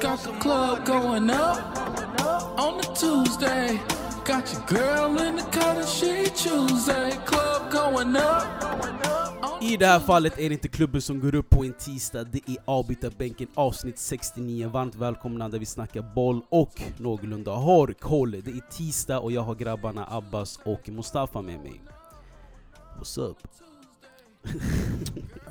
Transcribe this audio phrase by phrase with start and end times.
[0.00, 1.58] Got the club going up
[2.58, 3.80] on the Tuesday.
[4.24, 7.10] Got your girl in the cut and she Tuesday.
[7.26, 8.68] Club going up.
[9.62, 12.48] I det här fallet är det inte klubben som går upp på en tisdag, det
[12.48, 14.68] är avbytarbänken avsnitt 69.
[14.68, 18.30] Varmt välkomna där vi snackar boll och någorlunda har koll.
[18.30, 21.80] Det är tisdag och jag har grabbarna Abbas och Mustafa med mig.
[22.98, 23.36] What's up?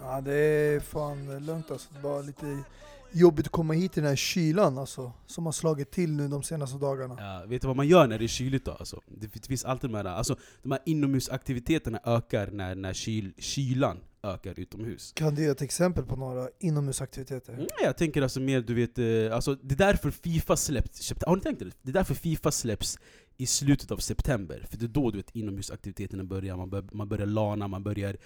[0.01, 1.89] Ja det är fan lugnt alltså.
[1.93, 2.63] Det bara lite
[3.11, 5.11] jobbigt att komma hit i den här kylan alltså.
[5.25, 7.15] Som har slagit till nu de senaste dagarna.
[7.19, 8.71] Ja, vet du vad man gör när det är kyligt då?
[8.71, 13.33] Alltså, det, det finns alltid de här, alltså, de här inomhusaktiviteterna ökar när, när kyl,
[13.37, 15.11] kylan ökar utomhus.
[15.15, 17.53] Kan du ge ett exempel på några inomhusaktiviteter?
[17.53, 21.35] Mm, jag tänker alltså mer, du vet, eh, alltså, det är därför Fifa släpps, har
[21.35, 21.71] ni tänkt det?
[21.81, 22.99] Det är därför Fifa släpps
[23.37, 27.09] i slutet av september, för det är då du vet, inomhusaktiviteterna börjar, man, bör, man
[27.09, 28.17] börjar lana, man börjar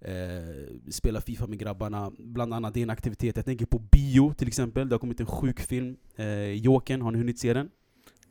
[0.00, 4.34] eh, spela Fifa med grabbarna, bland annat det är en aktivitet, jag tänker på bio
[4.34, 7.70] till exempel, det har kommit en sjuk film, eh, Jokern, har ni hunnit se den?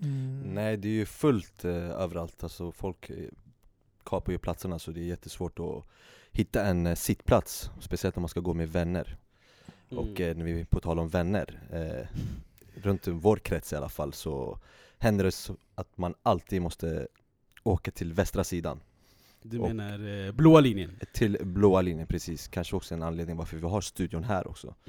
[0.01, 0.41] Mm.
[0.41, 3.15] Nej det är ju fullt eh, överallt, alltså folk eh,
[4.03, 5.85] kapar ju platserna så det är jättesvårt att
[6.31, 9.17] hitta en eh, sittplats Speciellt när man ska gå med vänner.
[9.89, 10.31] Och Mm.
[10.31, 12.07] eh, när vi på tal om vänner, eh,
[12.83, 14.59] runt vår krets i alla fall så
[14.99, 17.07] händer det så att man alltid måste
[17.63, 18.79] åka till västra sidan
[19.41, 20.99] Du och- menar eh, blåa linjen?
[21.13, 24.75] Till blåa linjen precis, kanske också en anledning varför vi har studion här också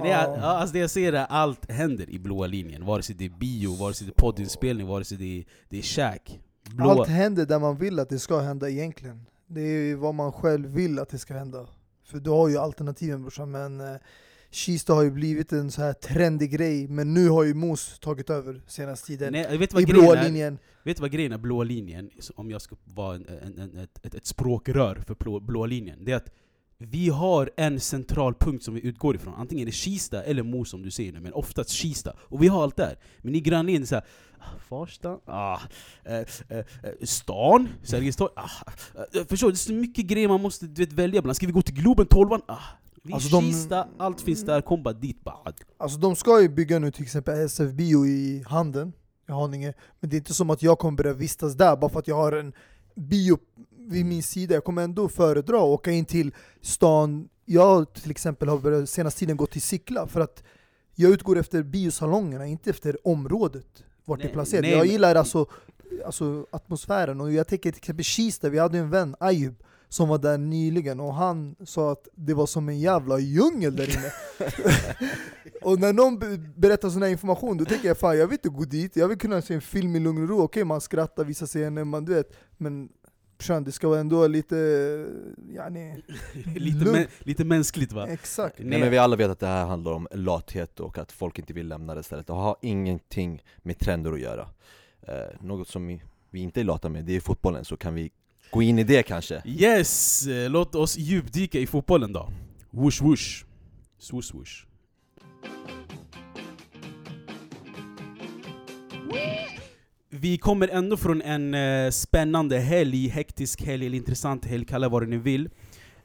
[0.00, 3.24] Nej, ja, alltså det jag ser är allt händer i blåa linjen, vare sig det
[3.24, 6.40] är bio, vare sig det är poddinspelning, vare sig det är, det är käk.
[6.62, 9.26] Blå, Allt händer där man vill att det ska hända egentligen.
[9.46, 11.66] Det är ju vad man själv vill att det ska hända.
[12.04, 13.96] För du har ju alternativen brorsan, men eh,
[14.50, 18.30] Kista har ju blivit en så här trendig grej, men nu har ju Mos tagit
[18.30, 19.32] över senaste tiden.
[19.32, 20.24] Nej, vet vad I blåa är?
[20.24, 20.58] linjen.
[20.82, 24.14] Vet du vad grejen är blåa linjen, om jag ska vara en, en, en, ett,
[24.14, 26.04] ett, språkrör för blå, blåa linjen?
[26.04, 26.30] Det är att
[26.78, 30.70] vi har en central punkt som vi utgår ifrån, antingen är det Kista eller Mos
[30.70, 32.12] som du säger nu, men oftast Kista.
[32.18, 32.98] Och vi har allt där.
[33.18, 34.04] Men i grannlinjen såhär,
[34.38, 35.60] ah, Farsta, ah,
[36.04, 36.64] eh, eh, eh,
[37.02, 38.50] stan, Sergels torg, ah,
[39.14, 39.52] eh, förstår du?
[39.52, 41.36] Det är så mycket grejer man måste du vet, välja bland.
[41.36, 42.58] Ska vi gå till Globen 12 ah,
[43.12, 45.52] Alltså de- Kista, allt finns där, kom bara dit bara.
[45.78, 48.92] Alltså de ska ju bygga nu till exempel SF Bio i Handen,
[49.28, 49.74] i Haninge.
[50.00, 52.16] Men det är inte som att jag kommer börja vistas där bara för att jag
[52.16, 52.52] har en
[52.94, 53.38] bio
[53.78, 54.54] vid min sida.
[54.54, 57.28] Jag kommer ändå föredra att åka in till stan.
[57.44, 60.42] Jag till exempel har börjat senaste tiden gå till Sickla för att
[60.94, 63.84] jag utgår efter biosalongerna, inte efter området.
[64.04, 64.62] Vart det Nej, är placerat.
[64.62, 65.46] nej, jag gillar alltså,
[66.06, 67.20] alltså atmosfären.
[67.20, 69.54] Och jag tänker till exempel Kista, vi hade en vän, Ayub,
[69.90, 73.90] som var där nyligen och han sa att det var som en jävla djungel där
[73.90, 74.12] inne.
[75.62, 78.48] och när någon be- berättar sån här information, då tänker jag fan jag vill inte
[78.48, 80.40] gå dit, jag vill kunna se en film i lugn och ro.
[80.42, 82.88] Okej man skrattar vissa scener, man du vet, men
[83.40, 84.56] brorsan, det ska vara ändå lite,
[85.56, 86.02] yani,
[86.56, 88.08] lite, mä, lite mänskligt va?
[88.08, 88.58] exakt.
[88.58, 91.52] Nej men vi alla vet att det här handlar om lathet och att folk inte
[91.52, 94.48] vill lämna det stället Det har ingenting med trender att göra
[95.02, 98.10] eh, Något som vi, vi inte är lata med, det är fotbollen, så kan vi
[98.50, 99.42] gå in i det kanske?
[99.44, 100.24] Yes!
[100.48, 102.28] Låt oss djupdyka i fotbollen då.
[102.70, 103.44] Woosh woosh.
[103.98, 104.66] Swoosh swoosh.
[110.12, 115.08] Vi kommer ändå från en eh, spännande helg, hektisk helg eller intressant helg, kalla vad
[115.08, 115.48] ni vill.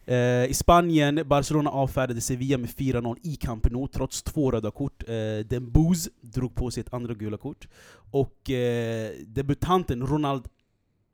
[0.06, 5.04] Eh, I Spanien, Barcelona avfärdade Sevilla med 4-0 i Camp Nou trots två röda kort.
[5.10, 7.68] Eh, Dembuz drog på sig ett andra gula kort.
[8.12, 10.46] Och eh, debutanten Ronald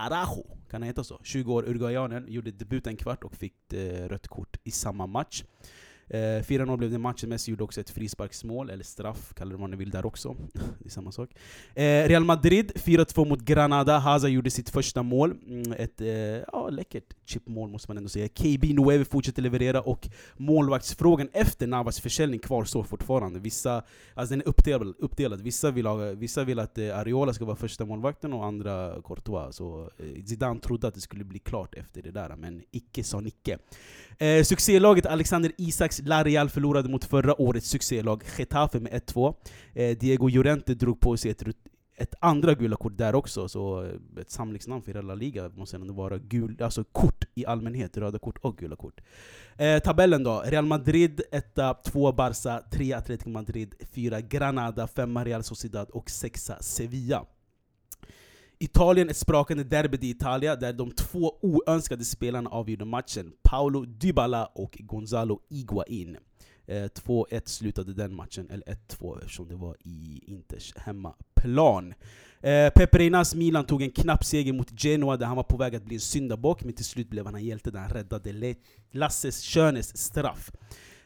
[0.02, 1.20] Arajo, kan han heta så?
[1.24, 5.44] 20 år, uruguayanen, gjorde debut en kvart och fick eh, rött kort i samma match.
[6.08, 9.70] Eh, 4-0 blev det matchen, Messi gjorde också ett frisparksmål, eller straff, kallar det vad
[9.70, 10.36] ni vill där också.
[10.80, 11.30] det är samma sak.
[11.76, 15.32] Eh, Real Madrid 4-2 mot Granada, Hazard gjorde sitt första mål.
[15.48, 18.28] Mm, ett eh, ja, läckert chipmål måste man ändå säga.
[18.28, 23.40] KB Nueve fortsätter leverera och målvaktsfrågan efter Navas försäljning kvarstår fortfarande.
[23.40, 25.42] Vissa, alltså den är uppdelad, uppdelad.
[25.42, 29.56] Vissa, vill ha, vissa vill att eh, Ariola ska vara första målvakten och andra Courtois.
[29.56, 33.20] Så eh, Zidane trodde att det skulle bli klart efter det där, men icke sa
[33.20, 33.58] Nicke.
[34.18, 39.36] Eh, succélaget Alexander Isaks La Real förlorade mot förra årets succélag Getafe med 1-2.
[39.74, 41.44] Eh, Diego Llorente drog på sig ett,
[41.98, 45.76] ett andra gula kort där också, så eh, ett samlingsnamn för hela La Liga måste
[45.76, 49.02] ändå vara gul, alltså kort i allmänhet, röda kort och gula kort.
[49.58, 55.44] Eh, tabellen då, Real Madrid 1, 2 Barca, 3 Atletico Madrid, 4 Granada, 5 Real
[55.44, 57.26] Sociedad och 6 Sevilla.
[58.64, 63.34] Italien, ett sprakande derby i Italien där de två oönskade spelarna avgjorde matchen.
[63.44, 66.18] Paolo Dybala och Gonzalo Higuain.
[66.68, 71.94] Eh, 2-1 slutade den matchen, eller 1-2 eftersom det var i Inters hemmaplan.
[72.42, 75.76] Eh, Pepe Reinas Milan tog en knapp seger mot Genoa där han var på väg
[75.76, 78.56] att bli en syndabock, men till slut blev han en hjälte där han räddade
[78.92, 80.52] Lasses Schönes straff.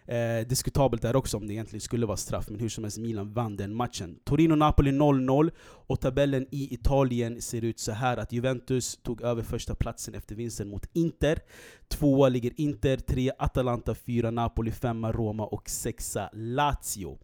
[0.07, 3.33] Eh, diskutabelt där också om det egentligen skulle vara straff, men hur som helst, Milan
[3.33, 4.19] vann den matchen.
[4.23, 9.75] Torino-Napoli 0-0, och tabellen i Italien ser ut så här att Juventus tog över första
[9.75, 11.39] platsen efter vinsten mot Inter.
[11.87, 17.17] Tvåa ligger Inter, tre Atalanta, fyra Napoli, femma Roma och sexa Lazio.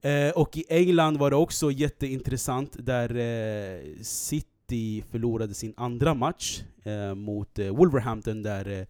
[0.00, 6.62] Eh, och i England var det också jätteintressant, där eh, City förlorade sin andra match
[6.84, 8.86] eh, mot eh, Wolverhampton, där eh,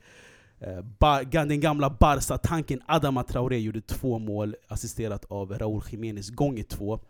[0.66, 6.62] Eh, Bar, den gamla Barca-tanken Adama Traoré gjorde två mål, assisterat av Raúl Jiménez gånger
[6.62, 7.00] två.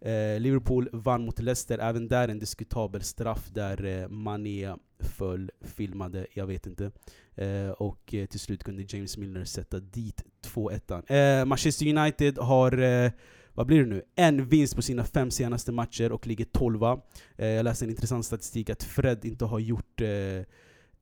[0.00, 6.26] Eh, Liverpool vann mot Leicester, även där en diskutabel straff där eh, Mané föll, filmade,
[6.34, 6.90] jag vet inte.
[7.34, 10.24] Eh, och eh, till slut kunde James Milner sätta dit
[10.54, 11.40] 2-1.
[11.40, 13.10] Eh, Manchester United har eh,
[13.54, 14.02] vad blir det nu?
[14.16, 18.26] En vinst på sina fem senaste matcher och ligger 12 eh, Jag läste en intressant
[18.26, 20.42] statistik att Fred inte har gjort eh,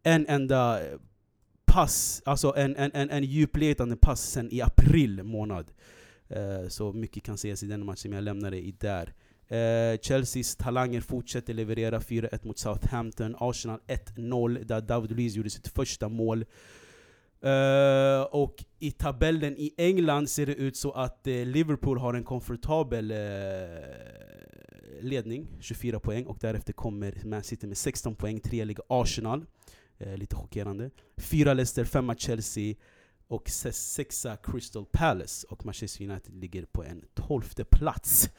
[0.02, 0.80] en enda
[1.74, 5.70] pass, alltså en, en, en, en djupletande pass sen i april månad.
[6.28, 9.14] Eh, så mycket kan sägas i den matchen, men jag lämnar det i där.
[9.48, 13.36] Eh, Chelseas talanger fortsätter leverera 4-1 mot Southampton.
[13.38, 16.44] Arsenal 1-0 där David Luiz gjorde sitt första mål.
[17.42, 22.24] Eh, och i tabellen i England ser det ut så att eh, Liverpool har en
[22.24, 23.16] komfortabel eh,
[25.00, 29.44] ledning, 24 poäng, och därefter kommer Man City med 16 poäng, tre ligger Arsenal.
[29.98, 30.90] Eh, lite chockerande.
[31.16, 32.74] Fyra Leicester, femma Chelsea
[33.26, 35.46] och sexa Crystal Palace.
[35.50, 38.30] Och Manchester United ligger på en tolfte plats.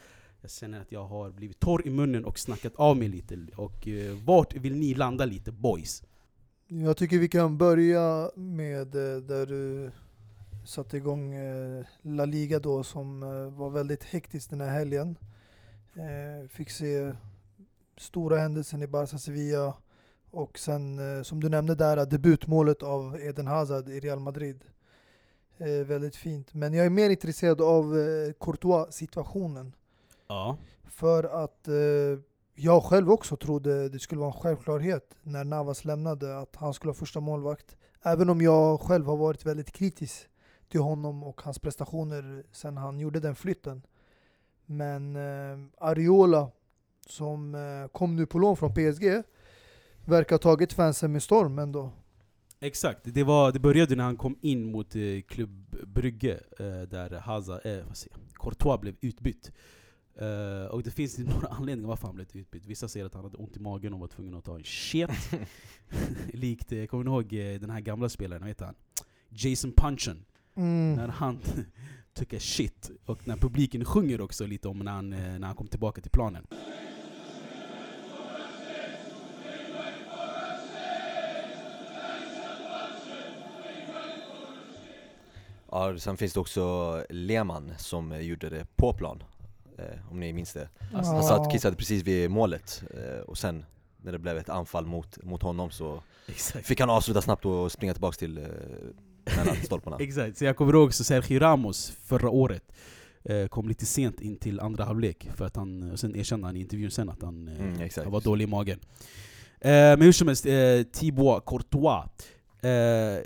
[0.41, 3.47] Jag känner att jag har blivit torr i munnen och snackat av mig lite.
[3.55, 6.03] Och eh, vart vill ni landa lite boys?
[6.67, 9.91] Jag tycker vi kan börja med eh, där du
[10.65, 15.17] satte igång eh, La Liga då som eh, var väldigt hektisk den här helgen.
[16.49, 17.13] Fick se
[17.97, 19.73] stora händelsen i Barca Sevilla
[20.35, 24.63] och sen eh, som du nämnde där debutmålet av Eden Hazard i Real Madrid.
[25.57, 26.53] Eh, Väldigt fint.
[26.53, 29.75] Men jag är mer intresserad av eh, Courtois-situationen.
[30.27, 30.57] Ja.
[30.83, 31.73] För att eh,
[32.55, 36.89] jag själv också trodde det skulle vara en självklarhet när Navas lämnade att han skulle
[36.89, 37.75] ha första målvakt.
[38.03, 40.29] Även om jag själv har varit väldigt kritisk
[40.69, 43.81] till honom och hans prestationer sen han gjorde den flytten.
[44.65, 46.51] Men eh, Ariola
[47.07, 49.23] som eh, kom nu på lån från PSG
[50.05, 51.91] verkar ha tagit fansen med storm ändå.
[52.59, 57.19] Exakt, det, var, det började när han kom in mot eh, Klubb Brygge eh, där
[57.19, 59.51] Hazard, eh, vad säger Courtois blev utbytt.
[60.19, 62.65] Eh, och det finns några anledningar varför han blev utbytt.
[62.65, 65.09] Vissa säger att han hade ont i magen och var tvungen att ta en shit.
[66.33, 68.75] Likt, eh, kommer ni ihåg eh, den här gamla spelaren, vad heter han?
[69.29, 70.25] Jason Punchen.
[70.55, 70.93] Mm.
[70.93, 71.39] När han
[72.19, 72.91] a shit.
[73.05, 76.11] Och när publiken sjunger också lite om när han, eh, när han kom tillbaka till
[76.11, 76.47] planen.
[85.71, 89.23] Ja, sen finns det också Lehmann som gjorde det på plan,
[89.77, 90.69] eh, om ni minns det.
[90.93, 93.65] Alltså, Han satt kissade precis vid målet, eh, och sen
[93.97, 96.67] när det blev ett anfall mot, mot honom så Exakt.
[96.67, 98.43] fick han avsluta snabbt och springa tillbaka till eh,
[99.37, 99.97] mellan stolparna.
[99.99, 102.63] Exakt, så jag kommer ihåg så Sergio Ramos förra året
[103.23, 106.57] eh, kom lite sent in till andra halvlek, för att han, och sen erkände han
[106.57, 108.79] i intervjun sen att han, eh, Mm, han var dålig i magen.
[109.59, 112.05] Eh, men hur som helst, eh, Thibaut Courtois.
[112.65, 113.21] Eh,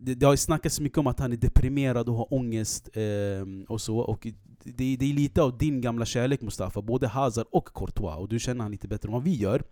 [0.00, 3.64] det, det har ju snackats mycket om att han är deprimerad och har ångest eh,
[3.68, 3.98] och så.
[3.98, 4.26] Och
[4.64, 8.18] det, det är lite av din gamla kärlek Mustafa, både Hazard och Courtois.
[8.18, 9.62] Och du känner han lite bättre än vad vi gör.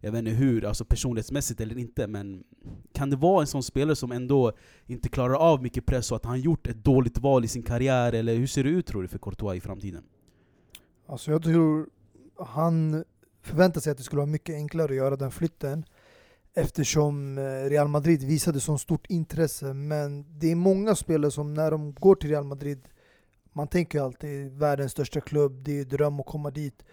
[0.00, 2.44] Jag vet inte hur, alltså personlighetsmässigt eller inte, men
[2.92, 4.52] kan det vara en sån spelare som ändå
[4.86, 8.12] inte klarar av mycket press och att han gjort ett dåligt val i sin karriär?
[8.12, 10.02] Eller hur ser det ut tror du för Courtois i framtiden?
[11.06, 11.88] Alltså jag tror
[12.38, 13.04] han
[13.42, 15.84] förväntade sig att det skulle vara mycket enklare att göra den flytten
[16.54, 19.74] eftersom eh, Real Madrid visade så stort intresse.
[19.74, 22.88] Men det är många spelare som när de går till Real Madrid,
[23.52, 26.84] man tänker ju alltid världens största klubb, det är dröm att komma dit.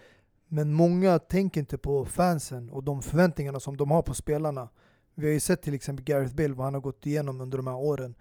[0.48, 4.68] Men många tänker inte på fansen och de förväntningarna som de har på spelarna.
[5.14, 7.66] Vi har ju sett till exempel Gareth Bale, vad han har gått igenom under de
[7.66, 8.14] här åren.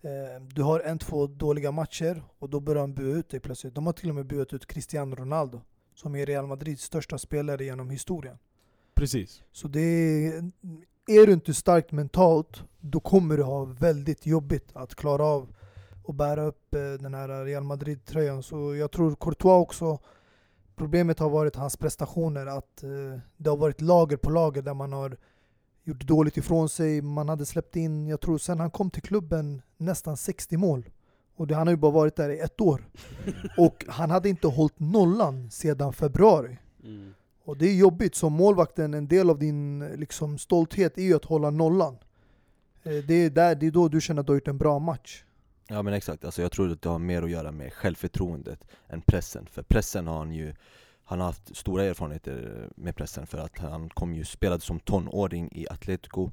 [0.00, 3.74] Eh, du har en, två dåliga matcher och då börjar de bua ut dig plötsligt.
[3.74, 5.60] De har till och med buat ut Cristiano Ronaldo,
[5.94, 8.38] som är Real Madrids största spelare genom historien.
[8.96, 9.42] Precis.
[9.52, 10.50] Så det är,
[11.06, 15.54] är du inte starkt mentalt, då kommer du ha väldigt jobbigt att klara av
[16.02, 18.42] och bära upp eh, den här Real Madrid-tröjan.
[18.42, 19.98] Så jag tror Courtois också,
[20.76, 24.92] problemet har varit hans prestationer, att eh, det har varit lager på lager där man
[24.92, 25.16] har
[25.84, 27.02] gjort dåligt ifrån sig.
[27.02, 30.88] Man hade släppt in, jag tror sen han kom till klubben, nästan 60 mål.
[31.36, 32.88] Och det, han har ju bara varit där i ett år.
[33.58, 36.58] Och han hade inte hållit nollan sedan februari.
[36.84, 37.14] Mm.
[37.46, 41.24] Och det är jobbigt som målvakten, en del av din liksom, stolthet är ju att
[41.24, 41.98] hålla nollan.
[42.82, 44.78] Eh, det är, där, det är då du känner att du har gjort en bra
[44.78, 45.24] match.
[45.68, 49.00] Ja men exakt, alltså jag tror att det har mer att göra med självförtroendet än
[49.00, 49.46] pressen.
[49.46, 50.54] För pressen har han ju,
[51.04, 55.48] han har haft stora erfarenheter med pressen för att han kom ju, spelade som tonåring
[55.52, 56.30] i Atletico,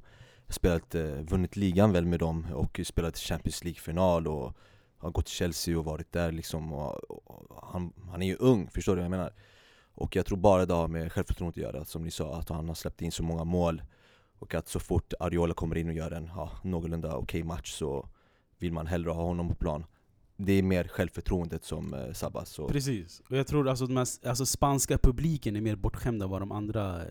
[0.48, 4.52] spelat, eh, vunnit ligan väl med dem och spelat Champions League-final och
[4.98, 8.68] har gått till Chelsea och varit där liksom och, och, han, han är ju ung,
[8.70, 9.32] förstår du vad jag menar?
[9.94, 12.68] Och jag tror bara det har med självförtroendet att göra, som ni sa, att han
[12.68, 13.82] har släppt in så många mål
[14.38, 18.08] och att så fort Ariola kommer in och gör en ja, någorlunda okej match så
[18.58, 19.84] vill man hellre ha honom på plan.
[20.36, 22.50] Det är mer självförtroendet som eh, sabbas.
[22.50, 22.68] Så.
[22.68, 26.42] Precis, och jag tror alltså, de här, alltså spanska publiken är mer bortskämda än vad
[26.42, 27.08] de andra eh,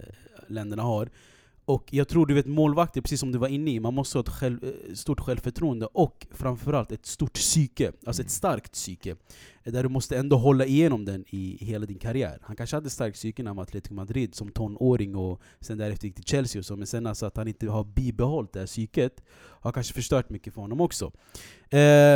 [0.47, 1.09] länderna har.
[1.65, 4.23] Och jag tror du vet målvakter, precis som du var inne i, man måste ha
[4.23, 8.29] ett själv, eh, stort självförtroende och framförallt ett stort psyke, alltså ett Mm.
[8.29, 9.15] starkt psyke.
[9.63, 12.39] eh, Där du måste ändå hålla igenom den i hela din karriär.
[12.41, 16.05] Han kanske hade starkt psyke när han var Atletico Madrid som tonåring och sen därefter
[16.07, 18.67] gick till Chelsea och så, men sen alltså att han inte har bibehållit det här
[18.67, 21.05] psyket har kanske förstört mycket för honom också.
[21.05, 21.09] Eh,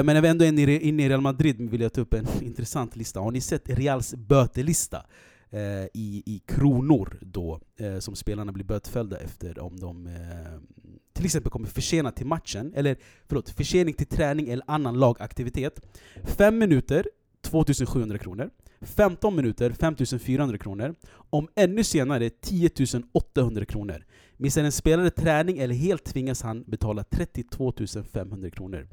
[0.04, 2.14] men när vi ändå är inne i- inne i Real Madrid vill jag ta upp
[2.14, 3.20] en intressant lista.
[3.20, 5.06] Har ni sett Reals bötelista?
[5.52, 10.14] Eh, i, I kronor då, eh, som spelarna blir bötfällda efter om de eh,
[11.14, 15.80] till exempel kommer försena till matchen, eller förlåt, försening till träning eller annan lagaktivitet.
[16.24, 17.06] 5 minuter,
[17.42, 18.50] 2700 kronor.
[18.82, 20.96] 15 minuter, 5400 kronor.
[21.30, 22.70] Om ännu senare, 10
[23.12, 24.06] 800 kronor.
[24.38, 27.74] Missar en spelare träning eller helt tvingas han betala 32
[28.14, 28.88] 500 kronor.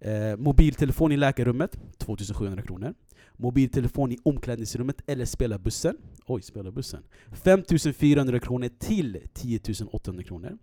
[0.00, 2.94] Eh, mobiltelefon i läkarrummet, 2700 kronor.
[3.36, 7.02] Mobiltelefon i omklädningsrummet eller spelarbussen, oj spelarbussen,
[7.32, 9.60] 5400 kronor till 10
[9.92, 10.58] 800 kronor.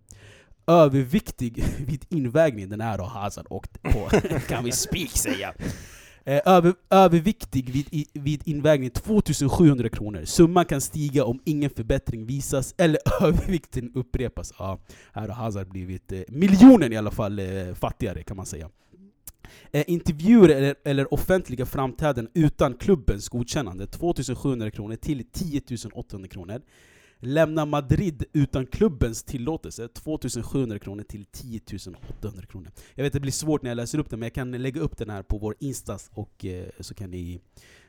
[0.66, 4.08] Överviktig vid invägning, den här har Hazard åkt på,
[4.48, 5.54] kan vi spik säga.
[6.24, 10.24] Eh, över, överviktig vid, i, vid invägning 2700 kronor.
[10.24, 14.52] Summan kan stiga om ingen förbättring visas eller övervikten upprepas.
[14.58, 14.78] Ja,
[15.12, 18.70] här har Hazard blivit eh, miljonen i alla fall eh, fattigare kan man säga.
[19.72, 25.62] Eh, intervjuer eller, eller offentliga framträdanden utan klubbens godkännande 2700 kronor till 10
[25.94, 26.62] 800 kronor.
[27.20, 31.60] Lämna Madrid utan klubbens tillåtelse 2700 kronor till 10
[32.18, 32.70] 800 kronor.
[32.94, 34.98] Jag vet det blir svårt när jag läser upp det, men jag kan lägga upp
[34.98, 37.40] den här på vår Instas och eh, så, kan ni,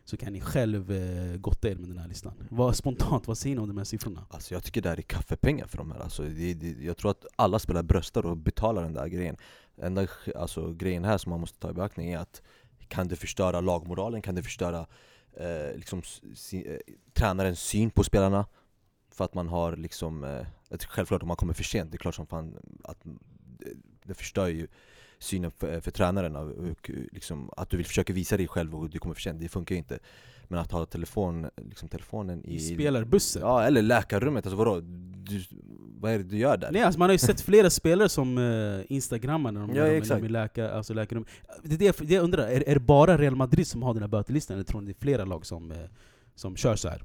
[0.09, 2.33] så kan ni själv eh, gotta er med den här listan.
[2.49, 4.25] Vad, spontant, vad säger ni om de här siffrorna?
[4.29, 7.11] Alltså jag tycker det här är kaffepengar för de här alltså, det, det, Jag tror
[7.11, 9.37] att alla spelare bröstar och betalar den där grejen
[9.81, 12.41] Enda alltså, grejen här som man måste ta i beaktning är att
[12.87, 14.21] Kan det förstöra lagmoralen?
[14.21, 14.87] Kan det förstöra
[15.33, 16.01] eh, liksom,
[16.35, 18.45] si, eh, tränarens syn på spelarna?
[19.11, 20.45] För att man har liksom, eh,
[20.87, 22.99] självklart om man kommer för sent, det är klart som fan att
[23.59, 23.73] det,
[24.03, 24.67] det förstör ju
[25.19, 28.89] synen för, för tränaren och, och liksom, att du vill försöka visa dig själv och
[28.89, 29.99] du kommer för sent, det funkar ju inte
[30.47, 33.41] Men att ha telefon, liksom, telefonen I i, spelarbussen?
[33.41, 34.79] Ja, eller läkarrummet, alltså vadå?
[34.79, 35.43] Du,
[35.99, 36.71] vad är det du gör där?
[36.71, 39.99] Nej, alltså man har ju sett flera spelare som eh, instagrammar när de, Ja, de,
[39.99, 41.25] de är läka, alltså läkarrum.
[41.63, 43.93] Det är det, jag- det jag undrar, är, är det bara Real Madrid som har
[43.93, 45.77] den här bötelistan, eller tror ni det är flera lag som, eh,
[46.35, 47.03] som kör så här?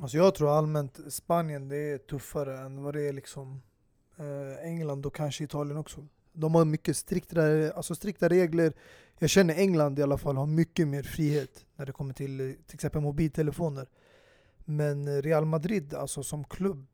[0.00, 3.62] Alltså jag tror allmänt Spanien det är tuffare än vad det är liksom
[4.18, 6.06] eh, England och kanske Italien också.
[6.32, 8.72] De har mycket striktare, alltså strikta regler.
[9.18, 12.74] Jag känner England i alla fall har mycket mer frihet när det kommer till till
[12.74, 13.88] exempel mobiltelefoner.
[14.64, 16.86] Men Real Madrid alltså som klubb,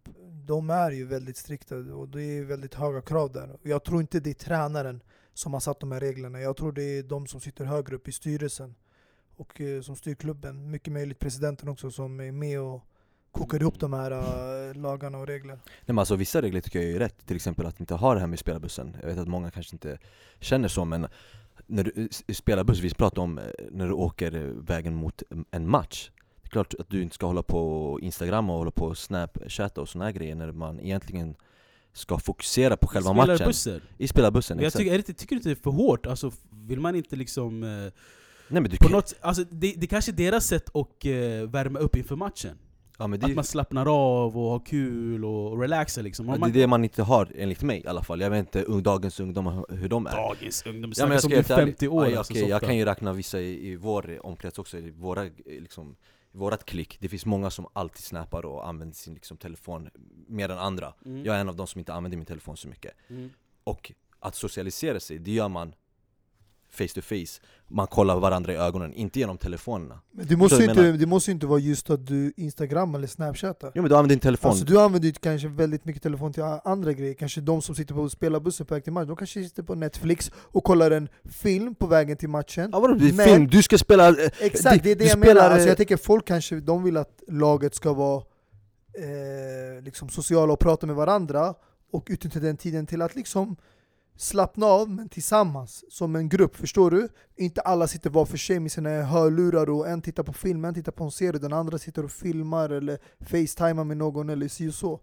[0.47, 3.59] de är ju väldigt strikta och det är väldigt höga krav där.
[3.63, 5.03] Jag tror inte det är tränaren
[5.35, 6.41] som har satt de här reglerna.
[6.41, 8.75] Jag tror det är de som sitter högre upp i styrelsen
[9.37, 10.71] och eh, som styr klubben.
[10.71, 12.83] Mycket möjligt presidenten också som är med och
[13.37, 15.61] kokar ihop de här eh, lagarna och reglerna.
[15.65, 18.21] Nej men alltså vissa regler tycker jag är rätt, till exempel att inte ha det
[18.21, 19.99] här med spelarbussen Jag vet att många kanske inte
[20.41, 21.07] känner så men
[21.67, 25.69] när du i spelarbuss, vi pratar om eh, när du åker eh, vägen mot en
[25.69, 26.11] match
[26.43, 29.81] Det är klart att du inte ska hålla på Instagram och hålla på och snapchatta
[29.81, 31.35] och såna här grejer när man egentligen
[31.93, 33.83] ska fokusera på själva matchen Spelarbusser?
[33.99, 36.07] I spelarbussen, Men Jag tycker, är det, tycker du inte det är för hårt?
[36.07, 37.63] Alltså, vill man inte liksom...
[37.63, 37.93] Eh,
[38.49, 41.13] Nej men du på kan, något, alltså, det, det kanske är deras sätt att eh,
[41.51, 42.59] värma upp inför matchen.
[42.97, 46.29] Ja, Att man slappnar av och har kul och relaxar liksom.
[46.29, 48.63] Om det är det man inte har enligt mig i alla fall Jag vet inte
[48.63, 51.51] ung- dagens ungdomar hur de är Dagens ungdom, Ja, men jag, som är vara helt
[51.51, 51.73] ärlig.
[51.73, 54.79] 50 år ja, alltså, så jag kan ju räkna vissa i, i vår omkrets också,
[54.79, 55.97] i våra, eh, liksom,
[56.33, 59.89] i vårat klick Det finns många som alltid snappar och använder sin liksom, telefon
[60.29, 61.25] mer än andra Mm.
[61.25, 63.31] Jag är en av de som inte använder min telefon så mycket Mm.
[63.65, 65.75] Och att socialisera sig, det gör man
[66.71, 70.01] face to face Man kollar varandra i ögonen, inte genom telefonerna.
[70.13, 73.83] Men det måste, inte, det måste inte vara just att du instagram eller snapchattar Jo
[73.83, 74.51] men du använder din telefon.
[74.51, 78.09] Alltså du använder kanske väldigt mycket telefon till andra grejer, kanske de som sitter på
[78.09, 81.87] spelarbussen på väg till matchen, de kanske sitter på Netflix och kollar en film på
[81.87, 82.71] vägen till matchen.
[82.73, 84.09] Ja vadå, Men- film, du ska spela...
[84.09, 85.51] eh, Exakt, det är det jag spelar, menar.
[85.51, 88.23] Alltså eh, jag tänker folk kanske de vill att laget ska vara
[88.99, 91.55] eh, liksom sociala och prata med varandra
[91.93, 93.57] och utnyttja den tiden till att liksom
[94.17, 97.09] slappna av men tillsammans som en grupp, förstår du?
[97.37, 100.75] Inte alla sitter var för sig med sina hörlurar och en tittar på film, en
[100.75, 104.69] tittar på en serie, den andra sitter och filmar eller facetimar med någon eller si
[104.69, 105.01] och så.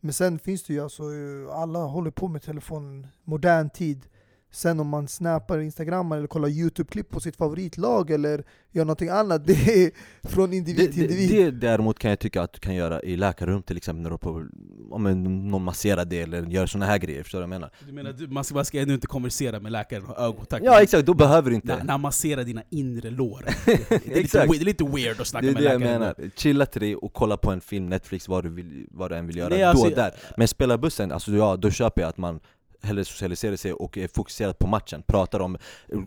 [0.00, 4.06] Men sen finns det ju alltså, eh, alla håller på med telefonen, modern tid.
[4.50, 9.42] Sen om man snappar, instagrammar eller kollar youtube-klipp på sitt favoritlag eller gör någonting annat,
[9.46, 9.52] det
[9.84, 9.90] är
[10.28, 11.52] från individ det, till det, individ.
[11.54, 14.14] det däremot kan jag tycka att du kan göra i läkarrum till exempel när du
[14.14, 14.46] är på,
[14.90, 17.70] om en, någon masserar det eller gör såna här grejer, förstår du vad jag menar?
[17.86, 20.64] Du menar du, man ska, man ska ännu inte konversera med läkaren och ögonkontakt?
[20.64, 23.44] Ja exakt, då behöver du inte När, när han masserar dina inre lår.
[23.64, 23.72] Det
[24.16, 26.00] är, lite, det är lite weird att snacka Det är med det jag läkaren.
[26.00, 29.16] menar, chilla till dig och kolla på en film, Netflix, vad du, vill, vad du
[29.16, 32.08] än vill göra, Nej, då alltså, och där Men spelarbussen, alltså ja, då köper jag
[32.08, 32.40] att man
[32.82, 35.02] hellre socialiserar sig och är fokuserad på matchen.
[35.06, 35.58] Pratar om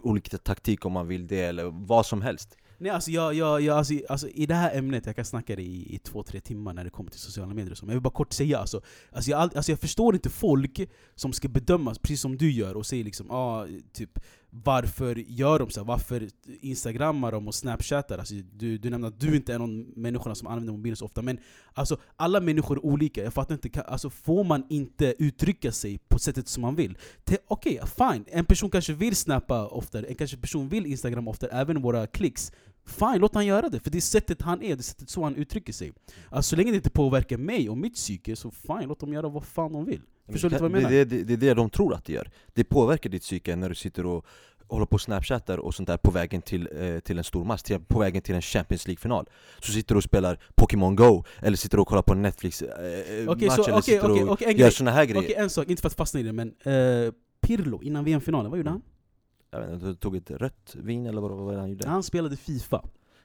[0.04, 2.58] olika taktik om man vill det, eller vad som helst.
[2.82, 5.62] Nej alltså, jag, jag, jag, alltså, alltså i det här ämnet, jag kan snacka det
[5.62, 7.96] i, i två, tre timmar när det kommer till sociala medier och så, men jag
[7.96, 12.00] vill bara kort säga alltså, alltså, jag, alltså jag förstår inte folk som ska bedömas
[12.00, 14.20] precis som du gör och säger liksom ah, typ
[14.54, 15.84] varför gör de så?
[15.84, 16.30] Varför
[16.62, 18.18] instagrammar de och snapchattar?
[18.18, 21.22] Alltså, du, du nämnde att du inte är någon människa som använder mobilen så ofta,
[21.22, 21.40] men
[21.74, 26.20] alltså, alla människor är olika, jag fattar inte, alltså, får man inte uttrycka sig på
[26.20, 26.98] sättet som man vill?
[27.24, 31.52] Okej, Okej, fine, en person kanske vill snappa oftare, en kanske person vill instagramma oftare,
[31.52, 32.52] även våra klicks
[32.86, 35.24] Fine, låt han göra det, för det är sättet han är, det är sättet så
[35.24, 35.92] han uttrycker sig.
[36.30, 39.30] Alltså, Så länge det inte påverkar mig och mitt psyke, så fine, låt dem göra
[39.30, 40.02] vad fan de vill.
[40.32, 41.06] Förstår du lite vad jag det, menar?
[41.06, 42.30] det, det, det är det de tror att det gör.
[42.54, 44.26] Det påverkar ditt psyke när du sitter och
[44.68, 47.62] håller på och snapchattar och sånt där på vägen till, eh, till en stor match,
[47.62, 49.30] till, på vägen till en Champions League-final.
[49.60, 53.48] Så sitter du och spelar Pokémon Go, eller sitter och kollar på Netflix-match, eh, Okej,
[53.48, 55.20] match, så- eller okej, sitter okej, och en gör såna här grejer.
[55.26, 58.58] Okej, en sak, inte för att fastna i det, men eh, Pirlo innan VM-finalen, vad
[58.60, 58.82] gjorde han?
[59.52, 61.88] Jag vet inte, tog ett rött vin eller vad, vad var det han gjorde?
[61.88, 62.84] Han spelade Fifa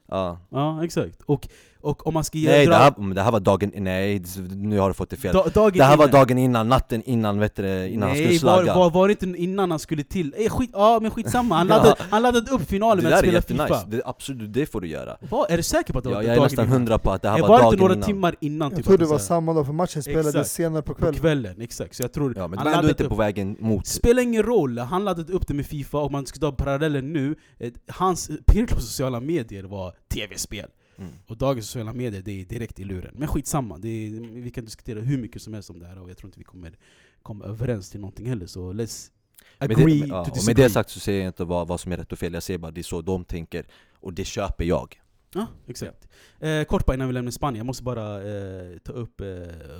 [0.08, 0.38] Ja.
[0.50, 1.22] Ja, exakt.
[1.26, 1.48] Och,
[1.80, 4.78] och om man ska ge Nej dra- det här, det här var dagen, nej nu
[4.78, 7.38] har du fått det fel da, dagen Det här var innan- dagen innan, natten innan,
[7.38, 10.02] vet du, innan han skulle Nej, slagga var, var, var det inte innan han skulle
[10.04, 10.34] till?
[10.38, 13.36] Eh, skit, ja men skitsamma, han laddade, han laddade upp finalen Det med att där
[13.36, 15.98] är spela jättenice, FIFA det, absolut, det får du göra Vad, Är du säker på
[15.98, 16.78] att det ja, var Jag är dagen nästan innan?
[16.78, 18.70] hundra på att det här Eh, var, var det dagen inte några innan timmar innan?
[18.70, 20.50] Jag typ, tror att det var samma dag, för matchen spelades Exakt.
[20.50, 21.14] senare på På kvällen.
[21.20, 21.94] kvällen, exakt.
[21.96, 23.86] Så jag tror Ja men det han var ändå laddade inte upp- på vägen mot
[23.86, 27.34] Spelar ingen roll, han laddade upp det med Fifa och man ska ta parallellen nu
[27.58, 31.10] eh, Hans Pirlos sociala medier var tv-spel mm.
[31.26, 34.64] Och dagens sociala medier, det är direkt i luren Men skitsamma, det är, vi kan
[34.64, 36.78] diskutera hur mycket som helst om det här och jag tror inte vi kommer
[37.22, 39.10] komma överens till någonting heller Så let's
[39.58, 41.68] Med agree det, ja, to och med disagree det sagt så säger jag inte vad,
[41.68, 43.66] vad som är rätt och fel, jag säger bara det är så de tänker
[44.00, 45.00] Och det köper jag
[45.34, 46.08] Ja, exakt.
[46.40, 49.26] Eh, kort bara innan vi lämnar Spanien, jag måste bara eh, ta upp eh,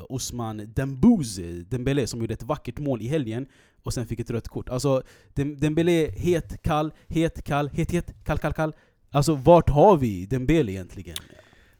[0.09, 3.47] Osman Dembouze, Dembélé, som gjorde ett vackert mål i helgen
[3.83, 4.69] och sen fick ett rött kort.
[4.69, 5.03] Alltså,
[5.35, 8.73] Dem- Dembélé, het, kall, het, kall, het, het, kall, kall, kall.
[9.17, 11.17] Alltså vart har vi Dembele egentligen?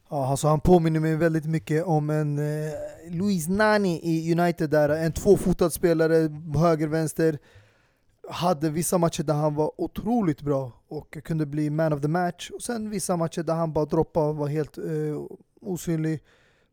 [0.09, 2.73] Ja, alltså han påminner mig väldigt mycket om en eh,
[3.09, 7.39] Luis Nani i United där, en tvåfotad spelare, höger, vänster.
[8.29, 12.49] Hade vissa matcher där han var otroligt bra och kunde bli man of the match.
[12.49, 14.83] Och sen vissa matcher där han bara droppade och var helt eh,
[15.61, 16.23] osynlig.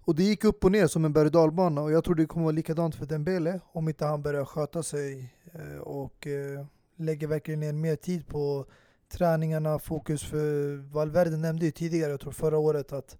[0.04, 2.26] Och det gick upp och ner som en berg och dalbana och jag tror det
[2.26, 7.26] kommer vara likadant för Dembele om inte han börjar sköta sig eh, och eh, lägger
[7.26, 8.66] verkligen ner mer tid på
[9.08, 13.18] träningarna, fokus för Valverde nämnde ju tidigare, jag tror förra året att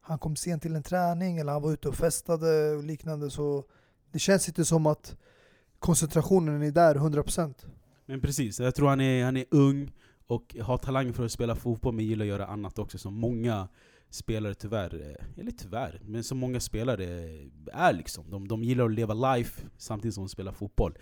[0.00, 3.64] han kom sent till en träning eller han var ute och festade och liknande så
[4.12, 5.16] det känns inte som att
[5.78, 7.54] koncentrationen är där 100%
[8.06, 9.92] Men precis, jag tror han är, han är ung
[10.26, 13.68] och har talang för att spela fotboll men gillar att göra annat också som många
[14.10, 17.04] spelare tyvärr, eh, eller tyvärr, men som många spelare
[17.72, 18.30] är liksom.
[18.30, 20.98] De, de gillar att leva life samtidigt som de spelar fotboll.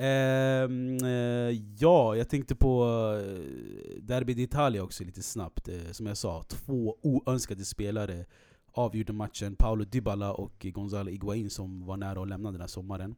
[0.00, 2.84] Ehm, eh, ja, jag tänkte på
[3.20, 5.68] eh, Derby d'Italia också lite snabbt.
[5.68, 8.24] Eh, som jag sa, två oönskade spelare
[8.72, 9.56] avgjorde matchen.
[9.56, 13.14] Paolo Dybala och Gonzalo Higuain som var nära att lämna den här sommaren.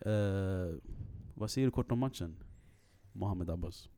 [0.00, 0.74] Eh,
[1.34, 2.36] vad säger du kort om matchen?
[3.12, 3.88] Mohamed Abbas.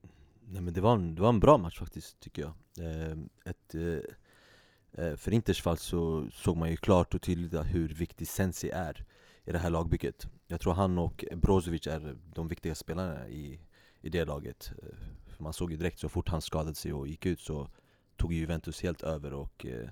[0.49, 2.53] Nej men det var en, det var en bra match faktiskt, tycker jag
[2.87, 7.89] eh, ett, eh, eh För Inters fall så såg man ju klart och tydligt hur
[7.89, 9.05] viktig Sensi är
[9.45, 13.61] i det här lagbygget jag tror han och Brozovic är de viktiga spelarna i,
[14.01, 14.73] i det laget
[15.27, 17.69] för Man såg ju direkt så fort han skadade sig och gick ut så
[18.17, 19.91] tog ju Juventus helt över och eh,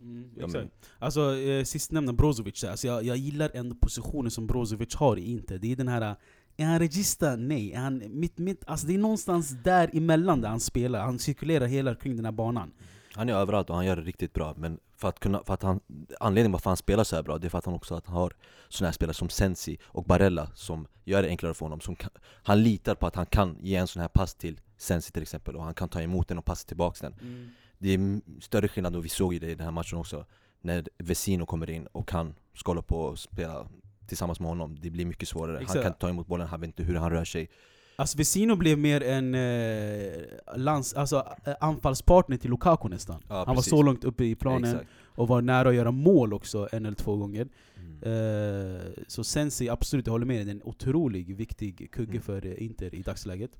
[0.00, 0.68] Mm, Ja, exakt.
[0.98, 5.58] Alltså eh, sistnämnda Brozovic, alltså, jag, jag gillar ändå positionen som Brozovic har i Inter.
[5.58, 6.16] Det är den här
[6.56, 7.36] Är han regista?
[7.36, 7.72] Nej.
[7.72, 11.04] Är han mitt, mitt, alltså det är någonstans där emellan där han spelar.
[11.04, 12.72] Han cirkulerar hela kring den här banan.
[13.14, 15.62] Han är överallt och han gör det riktigt bra men för att kunna, för att
[15.62, 15.80] han,
[16.20, 18.32] anledningen varför han spelar så bra det är för att han också att han har
[18.68, 22.10] såna här spelare som Sensi och Barella som gör det enklare för honom som kan,
[22.42, 25.56] Han litar på att han kan ge en sån här pass till Sensi till exempel
[25.56, 27.54] och han kan ta emot den och passa tillbaka den.
[27.78, 30.26] Det är större skillnad och vi såg ju det i den här matchen också
[30.60, 33.68] När Vesino kommer in och han ska hålla på och spela
[34.06, 34.78] tillsammans med honom.
[34.80, 35.74] Det blir mycket svårare, Exakt.
[35.74, 37.50] han kan ta emot bollen, han vet inte hur han rör sig
[38.00, 40.22] Alltså Vesino blev mer en eh,
[40.56, 43.22] lands, alltså, eh, anfallspartner till Lukaku nästan.
[43.28, 44.90] Ja, han var så långt uppe i planen Exakt.
[45.04, 47.48] och var nära att göra mål också en eller två gånger.
[47.76, 48.02] Mm.
[48.02, 52.22] Eh, så Sensi, absolut, jag håller med dig, en otrolig, viktig kugge Mm.
[52.22, 53.50] för eh, Inter i dagsläget.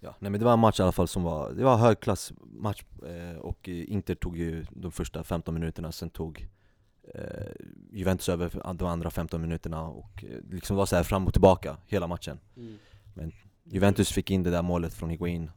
[0.00, 2.82] Ja, nej men det var en match i alla fall som var, det var högklassmatch
[3.06, 6.48] eh, och eh, Inter tog ju de första 15 minuterna, sen tog
[7.14, 7.20] eh,
[7.92, 11.76] Juventus över de andra 15 minuterna och eh, liksom var så här fram och tillbaka
[11.86, 12.38] hela matchen
[13.70, 15.50] Juventus fick in det där målet från Higuain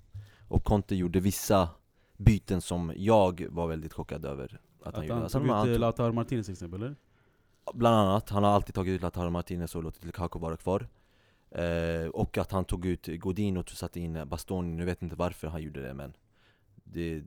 [0.48, 1.69] och Conte gjorde vissa
[2.17, 5.76] byten som jag var väldigt chockad över att, Att han gjorde han Alltså, tog ut
[5.76, 6.95] eh, Lautaro Martinez till exempel, eller?
[7.74, 10.88] Bland annat, han har alltid tagit ut Lautaro Martinez och låtit Lukaku vara kvar
[11.52, 15.48] eh, Och att han tog ut Godin och satte in Bastoni, nu vet inte varför
[15.48, 16.13] han gjorde det men
[16.84, 17.24] det,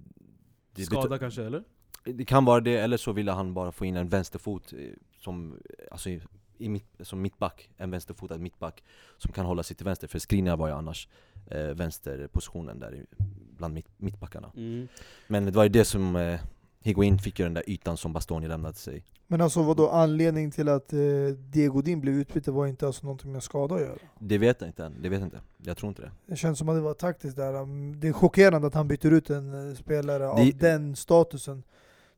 [0.75, 1.64] det, Skada kanske, eller?
[2.05, 4.79] det kan vara det, eller så ville han bara få in en vänsterfot eh,
[5.18, 5.59] som,
[5.90, 6.11] alltså
[6.64, 8.83] i, mitt, som mittback, en vänsterfotad mittback
[9.18, 11.09] Som kan hålla sig till vänster, för Skriniar var ju annars
[11.51, 13.07] eh, vänsterpositionen där
[13.57, 14.88] bland mitt, mittbackarna Mm.
[15.29, 16.40] Men det var ju det som eh,
[16.81, 20.51] Higuain fick ju den där ytan som Bastoni lämnade sig Men alltså vad då anledningen
[20.51, 20.98] till att eh,
[21.38, 23.98] Diego Din blev utbytt var inte alltså någonting med skada att göra?
[24.18, 26.59] Det vet jag inte än, det vet jag inte, jag tror inte det Det känns
[26.59, 27.53] som att det var taktiskt där.
[28.01, 31.62] Det är chockerande att han byter ut en eh, spelare av Det- den statusen.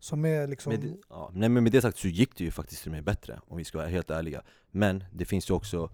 [0.04, 0.72] Som är liksom...
[0.72, 2.94] Med, det- ja, nej, men med det sagt så gick det ju faktiskt till och
[2.94, 5.90] med bättre, om vi ska vara helt ärliga Men det finns ju också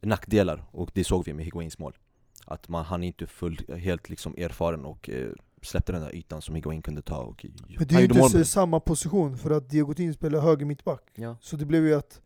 [0.00, 1.96] nackdelar, och det såg vi med Higuains mål
[2.44, 5.30] Att man, han är inte full, helt liksom erfaren och eh,
[5.62, 7.46] släppte den där ytan som Higuain kunde ta och
[7.78, 11.02] Men det är ju inte samma position för att Diego Din spelar höger mittback.
[11.14, 11.36] Ja.
[11.40, 12.20] Så det blev ju att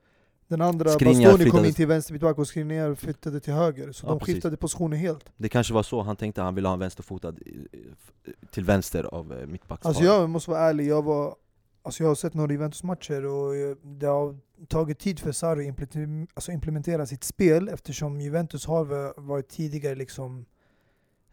[0.50, 3.92] den andra Skriniar Bastoni kom in till vänster mittback och Skriniar flyttade till höger.
[3.92, 4.34] Så Ja, de precis.
[4.34, 5.24] skiftade positioner helt.
[5.36, 7.52] Det kanske var så han tänkte, han ville ha en vänsterfotad eh,
[7.92, 11.34] f- till vänster av eh, mittbacksparet Alltså jag måste vara ärlig, jag var
[11.82, 14.36] Alltså jag har sett några Juventus-matcher och eh, det har
[14.68, 19.48] tagit tid för Sarri att implementera, alltså implementera sitt spel eftersom Juventus har va- varit
[19.48, 20.44] tidigare liksom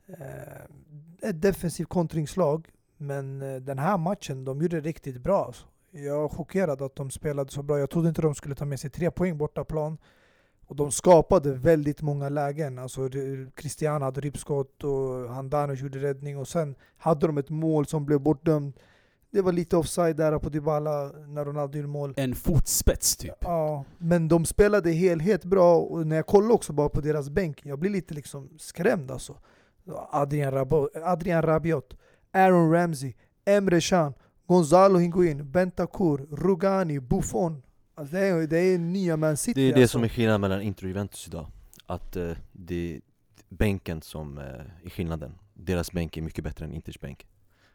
[0.08, 2.68] eh, ett defensivt kontringslag.
[2.98, 5.54] Men eh, den här matchen, de gjorde det riktigt bra.
[6.06, 7.80] Jag är chockerad att de spelade så bra.
[7.80, 9.98] Jag trodde inte de skulle ta med sig tre poäng bortaplan.
[10.68, 12.80] Och de skapade väldigt många lägen.
[12.80, 13.10] Alltså
[13.56, 18.20] Cristiano hade rippskott och Handanovic gjorde räddning och sen hade de ett mål som blev
[18.20, 18.76] bortdömt.
[19.32, 22.14] Det var lite offside där på Dybala när Ronaldo gjorde mål.
[22.18, 23.36] En fotspets typ.
[23.40, 27.66] Ja, men de spelade helhet bra och när jag kollar också bara på deras bänk,
[27.66, 29.38] jag blir lite liksom skrämd alltså.
[30.12, 31.98] Adrian, Rabo, Adrian Rabiot,
[32.32, 33.14] Aaron Ramsey,
[33.46, 34.14] Emre Can,
[34.48, 37.64] Gonzalo Higuain, Bentancur, Rugani, Buffon.
[37.96, 39.92] Alltså det, är, det är nya Man City Det är det alltså.
[39.98, 41.48] som är skillnaden mellan Inter och Juventus idag
[41.86, 43.02] Att eh, det är
[43.50, 44.44] bänken som eh,
[44.84, 47.28] är skillnaden Deras bänk är mycket bättre än Inters bänk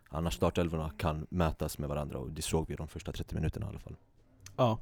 [0.09, 3.69] Annars startelvorna kan mötas med varandra och det såg vi de första 30 minuterna i
[3.69, 3.97] alla fall
[4.57, 4.79] Ja.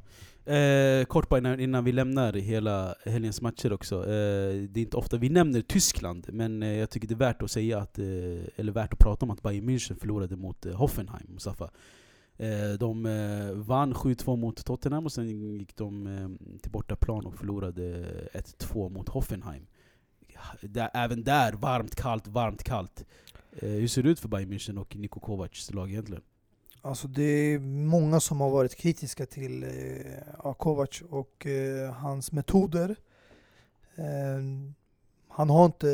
[0.52, 3.96] Eh, kort bara innan, vi lämnar hela helgens matcher också.
[3.96, 7.42] Eh, det är inte ofta vi nämner Tyskland, men eh, jag tycker det är värt
[7.42, 8.04] att säga att, eh,
[8.56, 11.70] eller värt att prata om att Bayern München förlorade mot eh, Hoffenheim, Mustafa.
[12.37, 17.35] Eh, de eh, vann 7-2 mot Tottenham och sen gick de eh, till bortaplan och
[17.35, 17.85] förlorade
[18.33, 19.66] eh, 1-2 mot Hoffenheim.
[20.61, 23.04] Där, även där, varmt, kallt, varmt, kallt.
[23.50, 26.22] Hur ser det ut för Bayern München och Niko Kovacs lag egentligen?
[26.83, 32.97] Alltså det är många som har varit kritiska till eh, Kovac och eh, hans metoder.
[33.97, 34.75] Eh,
[35.29, 35.87] han har inte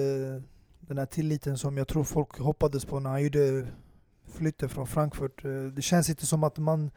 [0.81, 3.67] den här tilliten som jag tror folk hoppades på när han gjorde
[4.29, 5.45] flytten från Frankfurt.
[5.45, 6.91] Eh, det känns inte som att man,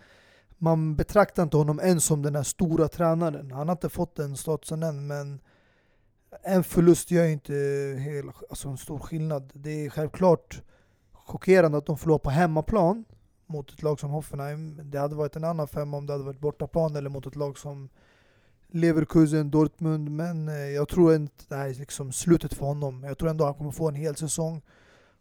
[0.58, 3.52] man betraktar inte honom än som den här stora tränaren.
[3.52, 5.40] Han har inte fått den statusen än men
[6.44, 7.54] en förlust gör inte
[8.00, 9.52] hel, alltså en stor skillnad.
[9.54, 10.62] Det är självklart
[11.14, 13.06] chockerande att de förlorar på hemmaplan
[13.50, 14.82] mot ett lag som Hoffenheim.
[14.84, 17.58] Det hade varit en annan femma om det hade varit bortaplan eller mot ett lag
[17.58, 17.90] som
[18.68, 20.12] Leverkusen, Dortmund.
[20.12, 23.04] Men eh, jag tror inte det här är liksom slutet för honom.
[23.04, 24.62] Jag tror ändå han kommer få en hel säsong.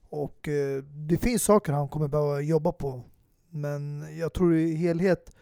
[0.08, 3.02] Och eh, det finns saker han kommer behöva jobba på.
[3.50, 5.36] Men jag tror i helhet,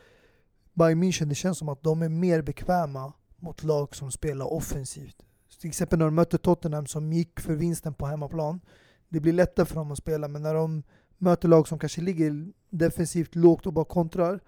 [0.75, 5.17] Bayern München, det känns som att de är mer bekväma mot lag som spelar offensivt.
[5.61, 8.61] Till exempel när de mötte Tottenham som gick för vinsten på hemmaplan.
[9.09, 10.83] Det blir lättare för dem att spela, men när de
[11.19, 14.41] möter lag som kanske ligger defensivt lågt och bara kontrar.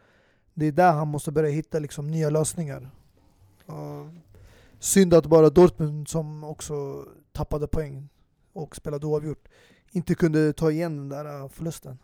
[0.54, 2.90] Det är där han måste börja hitta liksom nya lösningar.
[3.68, 4.08] Uh,
[4.80, 8.08] Synd att bara Dortmund som också tappade poäng
[8.52, 9.48] och spelade oavgjort
[9.92, 11.98] inte kunde ta igen den där äh, förlusten.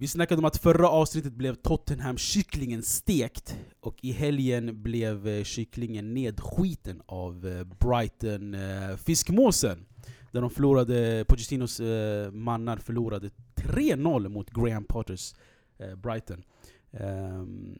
[0.00, 6.14] Vi snackade om att förra avsnittet blev Tottenham-kycklingen stekt och i helgen blev eh, kycklingen
[6.14, 9.86] nedskiten av eh, Brighton eh, fiskmåsen.
[10.32, 11.80] Där de förlorade, Pochettinos
[12.32, 15.34] mannar förlorade 3-0 mot Graham Potters
[16.02, 16.44] Brighton.
[16.92, 17.78] Ehm,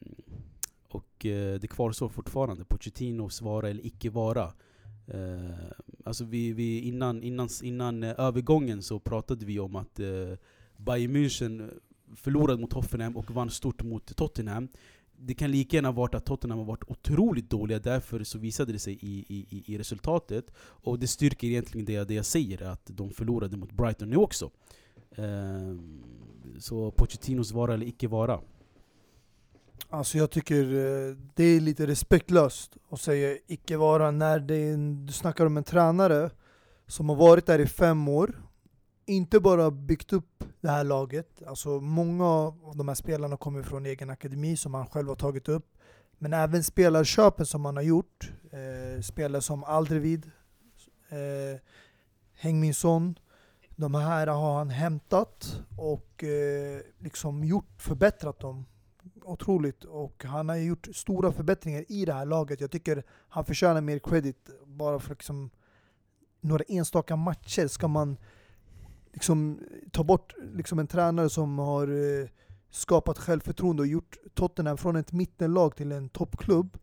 [0.88, 1.16] och
[1.60, 4.52] det kvarstår fortfarande, Pochettinos vara eller icke vara.
[5.06, 5.52] Ehm,
[6.04, 10.00] alltså vi, vi, innan, innan, innan övergången så pratade vi om att
[10.76, 11.70] Bayern München
[12.16, 14.68] förlorade mot Hoffenheim och vann stort mot Tottenham.
[15.20, 18.78] Det kan lika gärna varit att Tottenham har varit otroligt dåliga, därför så visade det
[18.78, 20.50] sig i, i, i resultatet.
[20.58, 24.50] Och det styrker egentligen det, det jag säger, att de förlorade mot Brighton nu också.
[25.16, 26.02] Ehm,
[26.58, 28.40] så Pochettinos vara eller icke vara.
[29.90, 34.74] Alltså jag tycker eh, det är lite respektlöst att säga icke vara när det är
[34.74, 36.30] en, du snackar om en tränare
[36.86, 38.42] som har varit där i fem år,
[39.08, 43.86] inte bara byggt upp det här laget, alltså många av de här spelarna kommer från
[43.86, 45.76] egen akademi som han själv har tagit upp,
[46.18, 50.30] men även spelarköpen som han har gjort, eh, spelare som Aldrevid,
[51.08, 51.60] eh,
[52.34, 53.18] Hängminsson, Son,
[53.76, 58.66] de här har han hämtat och eh, liksom gjort, förbättrat dem
[59.22, 62.60] otroligt och han har gjort stora förbättringar i det här laget.
[62.60, 65.50] Jag tycker han förtjänar mer credit bara för liksom
[66.40, 68.16] några enstaka matcher ska man
[69.12, 69.60] liksom
[69.92, 72.28] ta bort liksom en tränare som har eh,
[72.70, 76.78] skapat självförtroende och gjort Tottenham från ett mittenlag till en toppklubb.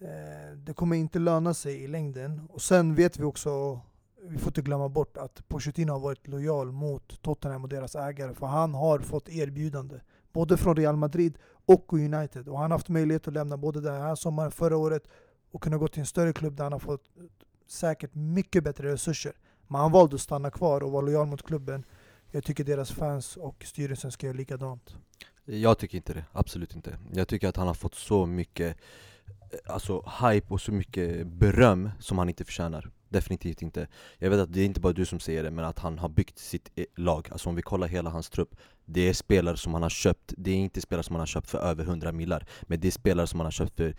[0.00, 2.48] Eh, det kommer inte löna sig i längden.
[2.50, 3.80] Och sen vet vi också,
[4.22, 8.34] vi får inte glömma bort att Pochettino har varit lojal mot Tottenham och deras ägare
[8.34, 10.00] för han har fått erbjudande
[10.32, 12.48] både från Real Madrid och United.
[12.48, 15.08] Och han har haft möjlighet att lämna både den här sommaren, förra året
[15.50, 17.04] och kunna gå till en större klubb där han har fått
[17.66, 19.32] säkert mycket bättre resurser.
[19.68, 21.84] Men han valde att stanna kvar och vara lojal mot klubben.
[22.30, 24.96] Jag tycker deras fans och styrelsen ska göra likadant.
[25.44, 26.98] Jag tycker inte det, absolut inte.
[27.12, 28.76] Jag tycker att han har fått så mycket
[29.50, 32.90] eh, alltså, hype och så mycket beröm som han inte förtjänar.
[33.08, 33.88] Definitivt inte.
[34.18, 36.08] Jag vet att det är inte bara du som säger det, men att han har
[36.08, 37.28] byggt sitt eh, lag.
[37.30, 38.56] Alltså om vi kollar hela hans trupp.
[38.84, 41.50] Det är spelare som han har köpt, det är inte spelare som han har köpt
[41.50, 42.46] för över 100 millar.
[42.62, 43.94] Men det är spelare som han har köpt för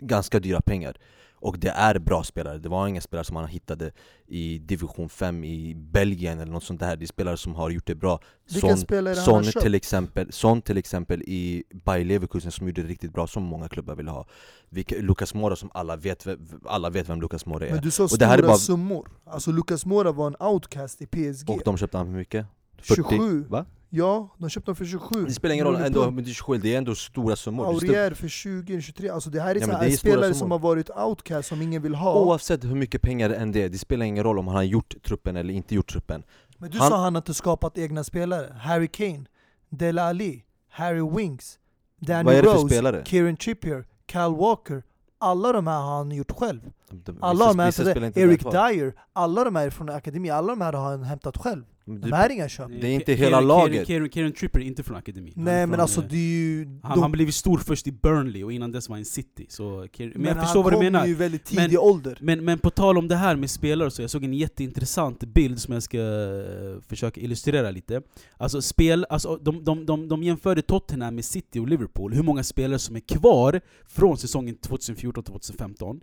[0.00, 0.96] ganska dyra pengar.
[1.36, 3.92] Och det är bra spelare, det var inga spelare som han hittade
[4.26, 7.86] i division 5 i Belgien eller något sånt där Det är spelare som har gjort
[7.86, 8.20] det bra
[8.52, 9.62] Vilka Son, spelare han Son har köpt?
[9.62, 13.68] till exempel, Son till exempel i Bayer Leverkusen som gjorde det riktigt bra, som många
[13.68, 14.26] klubbar ville ha
[14.68, 17.90] Vilka, Lucas Moura som alla vet, ve- alla vet vem Lucas Moura är Men du
[17.90, 19.08] sa Och det stora här är bara- summor.
[19.24, 21.50] Alltså Lucas Moura var en outcast i PSG.
[21.50, 22.46] Och de köpte han för mycket?
[22.86, 22.94] 40?
[22.96, 23.44] 27.
[23.48, 23.64] Va?
[23.90, 25.24] Ja, de köpte honom för 27.
[25.24, 28.14] Det spelar ingen roll, ändå, men det är 27, det är ändå stora summor Aurier
[28.14, 29.08] för 20, 23.
[29.08, 31.82] Alltså det här är, Ja, här det är spelare som har varit outcast som ingen
[31.82, 32.20] vill ha.
[32.20, 34.62] Oavsett hur mycket pengar det än det är, det spelar ingen roll om han har
[34.62, 36.22] gjort truppen eller inte gjort truppen
[36.58, 38.54] Men du Han- sa han har inte skapat egna spelare.
[38.60, 39.24] Harry Kane,
[39.70, 41.58] Dele Alli, Harry Winks,
[42.00, 43.02] Danny Rose?
[43.04, 44.82] Kieran Trippier, Kyle Walker.
[45.18, 46.60] Alla de här har han gjort själv.
[46.90, 48.42] De- Alla de här, vissa det, inte Eric.
[48.42, 51.64] Dyer, alla de här är från akademi, alla de här har han hämtat själv.
[51.86, 52.70] Men De du- här är inga köp.
[52.80, 53.86] Det är inte hela laget.
[53.86, 55.32] Kieran, Tripper är inte från akademin.
[55.36, 56.78] Han Nej men alltså eh, det är ju...
[56.82, 59.46] Han, han blev stor först i Burnley och innan dess var han i City.
[59.48, 61.06] Så, men, jag han förstår vad du kom menar.
[61.06, 62.18] ju i väldigt tidig Men- ålder.
[62.20, 65.60] Men, men på tal om det här med spelare, så jag såg en jätteintressant bild
[65.60, 68.02] som jag ska eh, försöka illustrera lite.
[68.36, 72.42] Alltså, spel, alltså de, de, de, de jämförde Tottenham med City och Liverpool, hur många
[72.42, 76.00] spelare som är kvar från säsongen 2014-2015.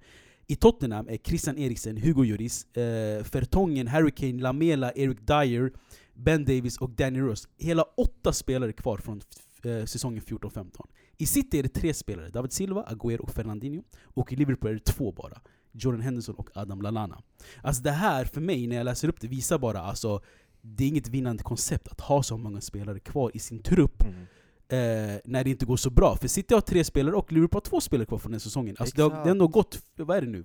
[0.52, 5.72] I Tottenham är Christian Eriksen, Hugo Lloris, eh, Fertongen, Harry Kane, Lamela, Eric Dyer,
[6.14, 7.48] Ben Davis och Danny Rose.
[7.58, 9.22] Hela åtta spelare kvar från
[9.64, 10.88] eh, säsongen 14-15.
[11.18, 13.84] I City är det tre spelare, David Silva, Agüero och Fernandinho.
[14.04, 15.42] Och i Liverpool är det två bara.
[15.72, 17.22] Jordan Henderson och Adam Lallana.
[17.62, 20.22] Alltså det här, för mig, när jag läser upp det, visar bara alltså
[20.62, 24.26] det är inget vinnande koncept att ha så många spelare kvar i sin trupp Mm
[24.72, 26.16] eh, när det inte går så bra.
[26.16, 28.76] För City har tre spelare och Liverpool har två spelare kvar från den säsongen.
[28.80, 30.44] Alltså det, har, det har ändå gått, vad är det nu?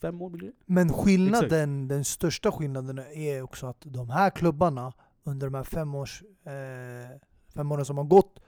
[0.00, 0.52] Fem år blir?
[0.66, 4.92] Men skillnaden, den största skillnaden är också att de här klubbarna
[5.24, 7.20] under de här fem, års, eh,
[7.54, 8.40] fem åren som har gått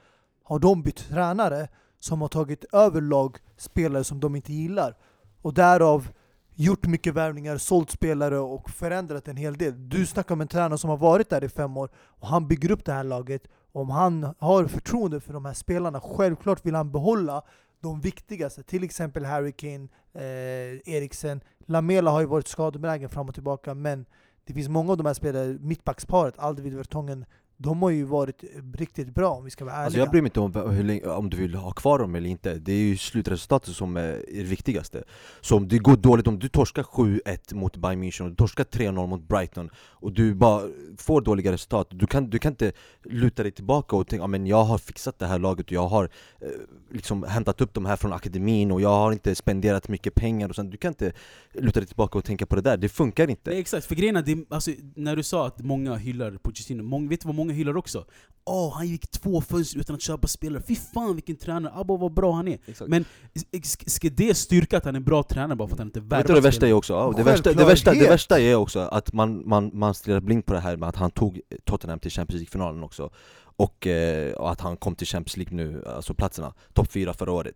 [0.43, 4.97] har de bytt tränare som har tagit över lag spelare som de inte gillar.
[5.43, 6.09] Och därav
[6.55, 9.89] gjort mycket värvningar, sålt spelare och förändrat en hel del.
[9.89, 12.71] Du snackar om en tränare som har varit där i fem år och han bygger
[12.71, 13.49] upp det här laget.
[13.75, 17.43] Om han har förtroende för de här spelarna, självklart vill han behålla
[17.81, 21.41] de viktigaste, till exempel Harry Kane, eh, Eriksen.
[21.67, 24.07] Lamela har ju varit skadebenägen fram och tillbaka, men
[24.45, 27.25] det finns många av de här spelarna, mittbacksparet, Aldevid Vertongen,
[27.57, 29.85] de har ju varit riktigt bra om vi ska vara ärliga.
[29.85, 32.29] Alltså jag bryr mig inte om, hur länge, om du vill ha kvar dem eller
[32.29, 35.05] inte, det är ju slutresultatet som är det viktigaste.
[35.41, 38.65] Så om det går dåligt, om du torskar 7-1 mot Bayern München och du torskar
[38.65, 40.63] 3-0 mot Brighton och du bara
[40.99, 42.73] får dåliga resultat, du kan, du kan inte
[43.05, 46.05] luta dig tillbaka och tänka men jag har fixat det här laget och jag har
[46.41, 46.49] eh,
[46.91, 50.55] liksom hämtat upp de här från akademin och jag har inte spenderat mycket pengar och
[50.55, 51.13] sånt Du kan inte
[51.53, 53.51] luta dig tillbaka och tänka på det där, det funkar inte.
[53.51, 57.21] Nej, exakt, för grejen är, alltså, när du sa att många hyllar Pochettino, många, vet
[57.21, 58.05] du vad många hyllar också?
[58.47, 62.13] Åh, han gick två fönster utan att köpa spelare, fy fan vilken tränare, abba vad
[62.15, 62.91] bra han är Exakt.
[62.91, 63.05] Men
[63.53, 66.01] sk- ska det styrka att han är en bra tränare bara för att han inte
[66.01, 66.75] värvar Vet du vad det värsta är spelare?
[66.75, 66.93] också?
[66.93, 70.47] Ja, det, värsta, det, värsta, det värsta är också att man, man, man stirrar blind
[70.47, 73.11] på det här med att han tog Tottenham till Champions League-finalen också
[73.57, 77.33] och, eh, och att han kom till Champions League nu, alltså platserna, topp fyra förra
[77.33, 77.55] året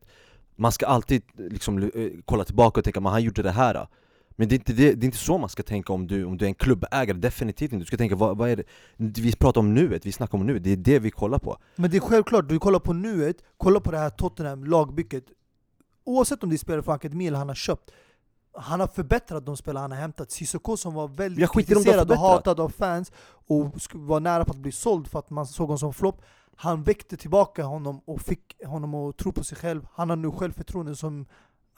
[0.57, 1.91] Man ska alltid liksom eh,
[2.25, 3.87] kolla tillbaka och tänka att han gjorde det här
[4.39, 6.39] men det är, inte, det, det är inte så man ska tänka om du, om
[6.39, 7.83] du är en klubbägare, definitivt inte.
[7.83, 8.65] Du ska tänka vad, vad är det?
[8.97, 11.59] Vi pratar om nuet, vi snackar om nuet, det är det vi kollar på.
[11.77, 15.25] Men det är självklart, du kollar på nuet, kolla på det här Tottenham lagbygget.
[16.05, 17.91] Oavsett om det är spelare från akademin eller han har köpt
[18.53, 20.31] Han har förbättrat de spelare han har hämtat.
[20.31, 23.13] Cissoko som var väldigt Jag kritiserad och hatad av fans
[23.47, 26.23] och var nära på att bli såld för att man såg honom som flopp.
[26.57, 29.87] Han väckte tillbaka honom och fick honom att tro på sig själv.
[29.93, 31.27] Han har nu självförtroende som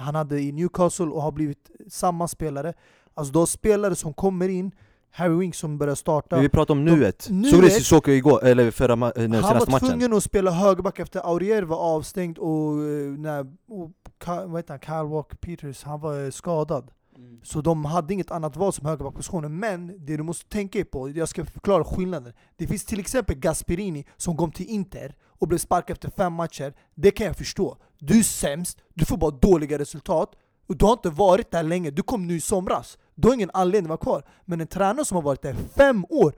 [0.00, 2.74] han hade i Newcastle och har blivit samma spelare
[3.14, 4.72] Alltså de spelare som kommer in
[5.10, 8.44] Harry Winks som börjar starta Men vi pratar om nuet, nuet- såg du Sissoko igår,
[8.44, 9.88] eller förra ma- eh, han senaste var matchen?
[9.88, 13.90] tvungen att spela högerback efter Aurier var avstängd och, eh, när, och
[14.26, 16.90] vad heter han, Kyle Walker Peters, han var eh, skadad.
[17.16, 17.40] Mm.
[17.42, 19.58] Så de hade inget annat val som högerbackpositionen.
[19.58, 22.32] Men det du måste tänka på, jag ska förklara skillnaden.
[22.56, 26.74] Det finns till exempel Gasperini som kom till Inter och blev sparkad efter fem matcher.
[26.94, 27.76] Det kan jag förstå.
[28.00, 30.34] Du är sämst, du får bara dåliga resultat.
[30.66, 32.98] Och du har inte varit där länge, du kom nu i somras.
[33.14, 34.30] Du har ingen anledning att vara kvar.
[34.44, 36.34] Men en tränare som har varit där fem år,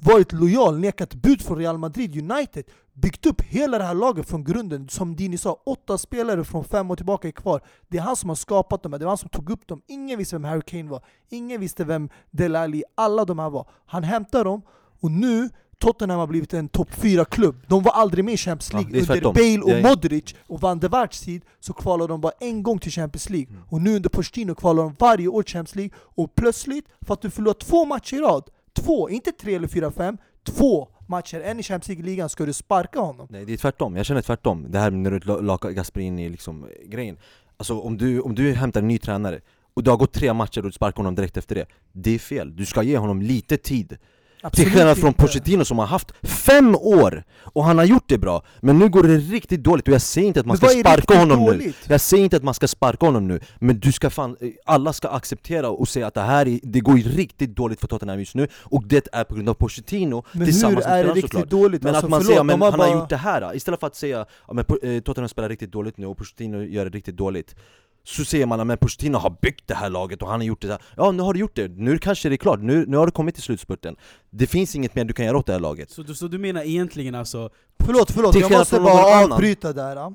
[0.00, 4.44] varit lojal, nekat bud från Real Madrid, United, byggt upp hela det här laget från
[4.44, 4.88] grunden.
[4.88, 7.62] Som Dini sa, åtta spelare från fem år tillbaka är kvar.
[7.88, 9.82] Det är han som har skapat dem, det var han som tog upp dem.
[9.86, 13.68] Ingen visste vem Harry Kane var, ingen visste vem Delali, alla de här var.
[13.86, 14.62] Han hämtar dem,
[15.00, 17.56] och nu Tottenham har blivit en topp 4-klubb.
[17.68, 18.92] De var aldrig med i Champions Ja, League.
[18.92, 19.32] det är Under.
[19.32, 22.78] Bale och Det Modric och Van der Vaarts tid så kvalade de bara en gång
[22.78, 23.48] till Champions League.
[23.50, 23.62] Mm.
[23.68, 25.90] Och nu under Pochettino kvalar de varje år Champions League.
[25.98, 29.90] Och plötsligt, för att du förlorar två matcher i rad, två, inte tre eller fyra,
[29.90, 33.26] fem, två matcher, en i Champions League-ligan, ska du sparka honom.
[33.30, 34.66] Nej det är tvärtom, jag känner tvärtom.
[34.68, 37.16] Det här när du lakar Gasperini liksom eh, grejen
[37.56, 39.40] Alltså om du, om du hämtar en ny tränare
[39.74, 42.18] och det har gått tre matcher och du sparkar honom direkt efter det Det är
[42.18, 43.98] fel, du ska ge honom lite tid
[44.38, 45.14] Till Absolut skillnad från.
[45.14, 49.02] Pochettino som har haft fem år och han har gjort det bra Men nu går
[49.02, 51.76] det riktigt dåligt och jag säger inte att man Men ska sparka honom nu dåligt?
[51.88, 54.92] Jag säger inte att man ska sparka honom nu Men du ska fan, eh, alla
[54.92, 58.34] ska acceptera och säga att det här är, det går riktigt dåligt för Tottenham just
[58.34, 61.30] nu Och det är på grund av Pochettino Men hur tillsammans med är det riktigt
[61.32, 61.82] såklart dåligt?
[61.82, 63.80] men Alltså, att man förlåt, säger men har han har bara- gjort det här, istället
[63.80, 66.84] för att säga ja, men Po- eh, Tottenham spelar riktigt dåligt nu och Pochettino gör
[66.84, 67.54] det riktigt dåligt
[68.08, 70.68] Så säger man att Pochettino har byggt det här laget och han har gjort det
[70.68, 73.06] här Ja nu har du gjort det, nu kanske det är klart, nu, nu har
[73.06, 73.96] du kommit till slutspurten
[74.30, 76.38] Det finns inget mer du kan göra åt det här laget Så, du, så du
[76.38, 77.50] menar egentligen alltså,
[77.84, 79.96] Förlåt, förlåt, jag måste bara avbryta där.
[79.96, 80.14] ja.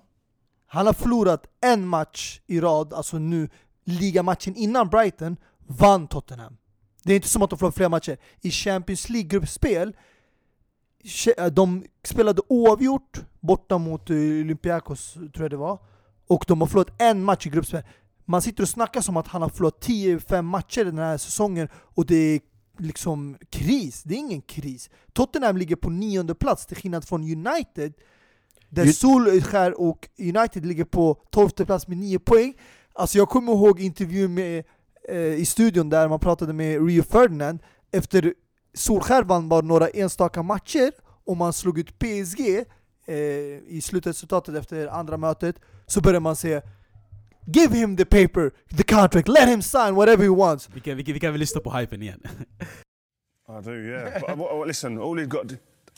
[0.67, 3.49] Han har förlorat en match i rad, alltså nu
[3.85, 6.57] ligamatchen innan Brighton, vann Tottenham.
[7.03, 8.17] Det är inte som att de förlorat flera matcher.
[8.41, 9.93] I Champions League-gruppspel,
[11.51, 15.79] de spelade oavgjort borta mot eh, Olympiakos, tror jag det var.
[16.27, 17.83] Och de har förlorat en match i gruppspel.
[18.25, 22.05] Man sitter och snackar som att han har förlorat 10-5 matcher den här säsongen och
[22.05, 22.39] det är
[22.77, 24.03] liksom kris.
[24.03, 24.89] Det är ingen kris.
[25.13, 27.93] Tottenham ligger på nionde plats till skillnad från United
[28.69, 32.53] där Solskär och United ligger på tolfte plats med nio poäng.
[32.93, 34.63] Alltså jag kommer ihåg intervjun med,
[35.09, 37.59] eh, i studion där man pratade med Rio Ferdinand
[37.91, 38.33] efter
[38.73, 40.91] Solskär vann bara några enstaka matcher
[41.25, 42.65] och man slog ut PSG
[43.05, 43.15] eh,
[43.67, 45.55] i slutresultatet efter andra mötet
[45.87, 46.61] så började man säga
[47.45, 50.69] Give him the paper, the contract, let him sign whatever he wants.
[50.73, 52.21] vi kan, vi, kan- vi kan väl lyssna på hypen igen?
[53.49, 54.19] I do, yeah.
[54.19, 55.55] but, uh, well, listen, all he's got to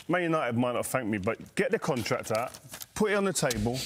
[0.08, 2.52] Man United might not thank me, but get the contract out,
[2.94, 3.78] put it on the table,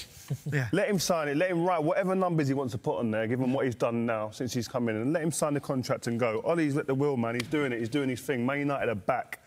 [0.72, 3.28] let him sign it, let him write whatever numbers he wants to put on there,
[3.28, 5.60] give him what he's done now since he's come in, and let him sign the
[5.60, 6.42] contract and go.
[6.46, 7.36] Ollie's let the wheel, man.
[7.36, 7.80] He's doing it.
[7.80, 8.46] He's doing his thing.
[8.46, 9.40] Man United are back.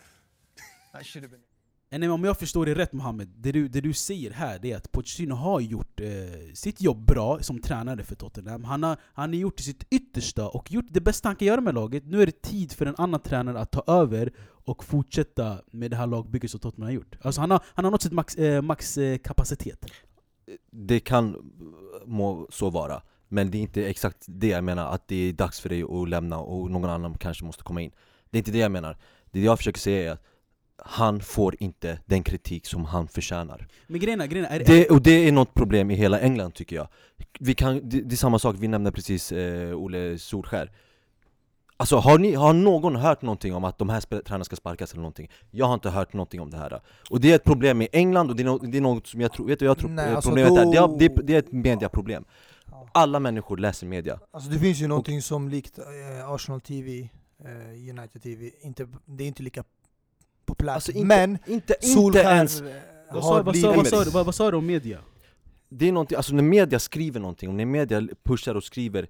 [1.99, 4.77] Nej, om jag förstår det rätt Mohammed, det du, det du säger här det är
[4.77, 6.07] att Pochettino har gjort eh,
[6.55, 8.65] sitt jobb bra som tränare för Tottenham.
[8.65, 11.75] Han har, han har gjort sitt yttersta och gjort det bästa han kan göra med
[11.75, 12.07] laget.
[12.07, 14.33] Nu är det tid för en annan tränare att ta över
[14.65, 17.17] och fortsätta med det här lagbygget som Tottenham har gjort.
[17.23, 19.87] Alltså han har, han har nått sitt max, eh, max eh, kapacitet.
[20.71, 21.53] Det kan
[22.07, 25.61] må så vara Men det är inte exakt det jag menar, att det är dags
[25.61, 27.90] för dig att lämna och någon annan kanske måste komma in
[28.31, 28.97] Det är inte det jag menar
[29.31, 30.32] Det jag försöker säga är att
[30.79, 33.68] han får inte den kritik som han förtjänar.
[33.87, 36.77] Men grejen är, grejen är, Det, och det är något problem i hela England tycker
[36.77, 36.88] jag.
[37.40, 40.70] Vi kan, det, det är samma sak, vi nämnde precis eh, Ole Solskär.
[41.77, 45.00] Alltså har, ni, har någon hört någonting om att de här tränarna ska sparkas eller
[45.02, 45.31] någonting?
[45.50, 46.81] Jag har inte hört någonting om det här.
[47.10, 49.20] Och det är ett problem i England och det är, no, det är något som
[49.20, 50.64] jag tror, vet du jag tror Nej, eh, alltså problemet är?
[50.64, 52.25] Det, då- är- det, är- det är ett mediaproblem.
[52.94, 54.20] Alla människor läser media.
[54.31, 57.08] Alltså det finns ju någonting som likt eh, Arsenal TV,
[57.44, 59.64] eh, United TV, inte, det är inte lika
[60.47, 60.75] populärt.
[60.75, 62.67] Alltså inte, men inte, inte Solskär ens eh,
[63.13, 64.99] vad, har sa, vad, sa, vad, sa, du- vad, vad sa du om media?
[65.75, 69.09] det är någonting, alltså när media skriver någonting, om när media pushar och skriver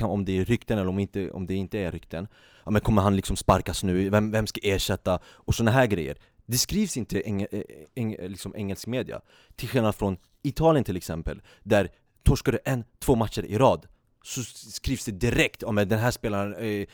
[0.00, 2.28] om det är rykten eller om, inte, om det inte är rykten
[2.64, 4.10] ja, men Kommer han liksom sparkas nu?
[4.10, 5.18] Vem, vem ska ersätta?
[5.26, 7.62] Och såna här grejer Det skrivs inte i eng, eh,
[7.94, 9.20] eng, liksom engelsk media
[9.56, 11.88] Till skillnad från Italien till exempel Där
[12.22, 13.86] torskar du en, två matcher i rad
[14.22, 16.86] Så skrivs det direkt om att den här spelaren eh,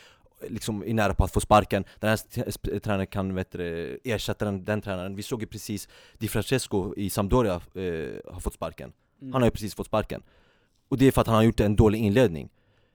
[0.48, 1.84] liksom är nära på att få sparken.
[2.00, 5.16] Den här tränaren kan vet du, ersätta den, den tränaren.
[5.16, 5.88] Vi såg ju precis
[6.18, 8.92] Di Francesco i Sampdoria eh, har fått sparken.
[9.20, 10.22] Han har ju precis fått sparken.
[10.88, 12.50] Och det är för att han har gjort en dålig inledning.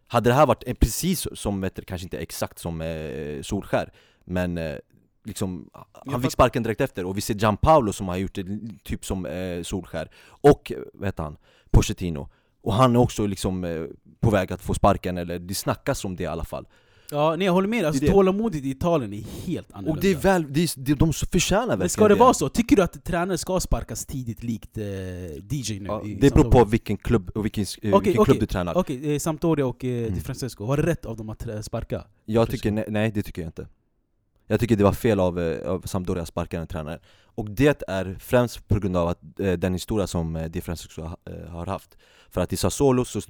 [0.07, 3.91] Hade det här varit eh, precis som, vet du, kanske inte exakt som eh, Solskär
[4.25, 4.77] Men eh,
[5.23, 5.69] liksom,
[6.05, 7.05] han fick sparken direkt efter.
[7.05, 8.45] Och vi ser Gianpaolo som har gjort det
[8.83, 11.37] typ som eh, Solskär Och, vad heter han,
[11.71, 12.29] Pochettino.
[12.61, 13.85] Och han är också liksom eh,
[14.19, 16.67] på väg att få sparken, eller det snackas om det i alla fall
[17.11, 18.13] Ja, nej jag håller med, alltså, Det är det.
[18.13, 21.61] tålamodet i Italien är helt annorlunda Och det är väl, det är, det, de förtjänar
[21.61, 22.49] verkligen Men ska det vara så?
[22.49, 25.85] Tycker du att tränare ska sparkas tidigt likt eh, DJ nu?
[25.87, 28.77] Ja, i det beror på vilken klubb, och vilken, eh, Okej, vilken klubb du tränar
[28.77, 30.19] Okej, eh, Sampdoria och eh, Di Mm.
[30.21, 32.03] Francesco, var det rätt av dem att sparka?
[32.25, 33.67] Jag tycker, nej, nej det tycker jag inte
[34.47, 36.99] Jag tycker det var fel av, eh, av Sampdoria att sparka en tränare
[37.35, 41.01] Och det är främst på grund av att, eh, den historia som eh, Di Francesco
[41.01, 41.17] ha-
[41.49, 41.97] har haft
[42.29, 43.21] För att i Sassuolo så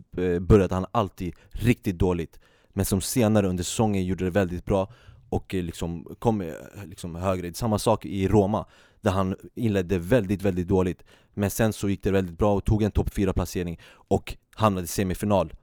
[0.42, 2.40] började han alltid riktigt dåligt
[2.74, 4.94] men som senare under säsongen gjorde det väldigt bra
[5.30, 6.54] och eh, liksom kom eh,
[6.86, 7.54] liksom högre.
[7.54, 8.66] Samma sak i Roma,
[9.02, 11.04] där han inledde väldigt, väldigt dåligt
[11.34, 14.88] Men sen så gick det väldigt bra och tog en topp 4-placering och hamnade i
[14.88, 15.54] semifinal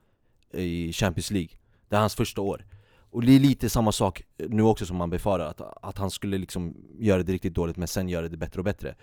[0.53, 1.49] i Champions League.
[1.89, 2.65] Det är hans första år.
[3.11, 6.37] Och det är lite samma sak nu också som man befarar, att, att han skulle
[6.37, 8.95] liksom göra det riktigt dåligt men sen göra det bättre och bättre.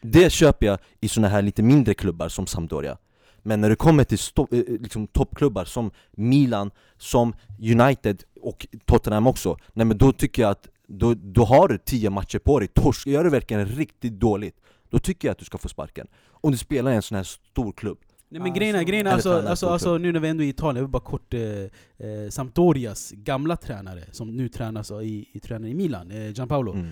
[0.00, 2.98] Det köper jag i såna här lite mindre klubbar som Sampdoria.
[3.42, 9.26] Men när det kommer till sto- eh, liksom toppklubbar som Milan, som United och Tottenham
[9.26, 12.68] också Nej men då tycker jag att, då, då har du 10 matcher på dig,
[12.68, 14.56] torsk, gör du verkligen riktigt dåligt
[14.90, 17.24] Då tycker jag att du ska få sparken Om du spelar i en sån här
[17.24, 20.00] stor klubb Nej men grejen är, grejen alltså, tränare alltså, alltså klubb.
[20.00, 23.56] nu när vi ändå är i Italien, jag vill bara kort eh, eh, Sampdorias gamla
[23.56, 26.90] tränare, som nu tränas i, i, tränar i Milan, eh, Gianpaolo mm.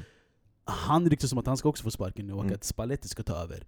[0.64, 2.54] Han ryktas som att han ska också få sparken nu och Mm.
[2.54, 3.64] att Spalletti ska ta över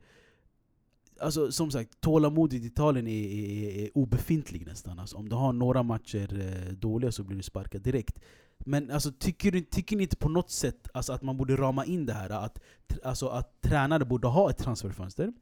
[1.21, 4.99] Alltså som sagt, tålamodet i Italien är, är, är obefintlig nästan.
[4.99, 8.21] Alltså, Om du har några matcher eh, dåliga så blir du sparkad direkt.
[8.59, 12.07] Men alltså, tycker, tycker ni inte på något sätt alltså, att man borde rama in
[12.07, 12.31] det här?
[12.31, 12.59] Att,
[13.05, 15.33] alltså, att tränare borde ha ett transferfönster?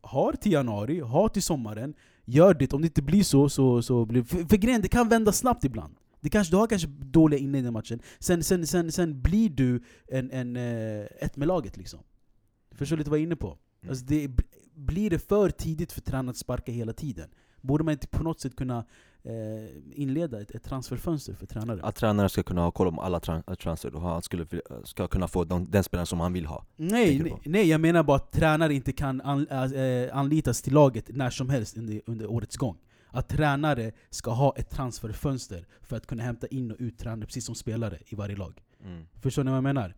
[0.00, 1.94] Har till januari, har till sommaren
[2.24, 5.08] Gör det, om det inte blir så, så, så blir för, för grejen, det kan
[5.08, 5.94] vända snabbt ibland.
[6.20, 9.82] Det kanske, Du har kanske dåliga inledningar i matchen, sen, sen, sen, sen blir du
[10.08, 12.00] en, en, eh, ett med laget liksom.
[12.74, 13.58] Förstår lite vad jag är inne på?
[13.88, 14.30] Alltså det,
[14.74, 17.30] blir det för tidigt för tränaren att sparka hela tiden?
[17.60, 18.84] Borde man inte på något sätt kunna
[19.22, 19.32] eh,
[19.94, 21.80] inleda ett, ett transferfönster för tränare?
[21.82, 24.46] Att tränaren ska kunna ha koll om alla tran- transfer och han skulle,
[24.84, 27.38] ska kunna få den, den spelaren som han vill ha nej, nej, på?
[27.44, 31.50] nej, jag menar bara att tränare inte kan an, äh, anlitas till laget när som
[31.50, 32.78] helst under, under årets gång.
[33.14, 37.44] Att tränare ska ha ett transferfönster för att kunna hämta in och ut tränare, precis
[37.44, 38.62] som spelare i varje lag.
[38.84, 39.06] mm.
[39.20, 39.94] Förstår ni vad jag menar?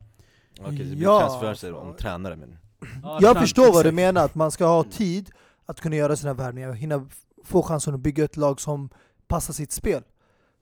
[0.61, 2.59] Okej, det blir Ja, transferfönster om tränare men
[3.03, 3.95] Ja, Jag förstår vad du exakt.
[3.95, 5.31] menar, att man ska ha tid
[5.67, 7.07] att kunna göra sina värvningar och hinna
[7.45, 8.89] få chansen att bygga ett lag som
[9.29, 10.03] passar sitt spel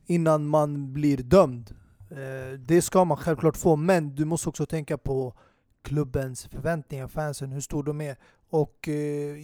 [0.07, 1.75] innan man blir dömd.
[2.11, 5.35] Eh, Det ska man självklart få, men du måste också tänka på
[5.83, 8.17] klubbens förväntningar, fansen, hur stor de är.
[8.51, 8.95] Och eh,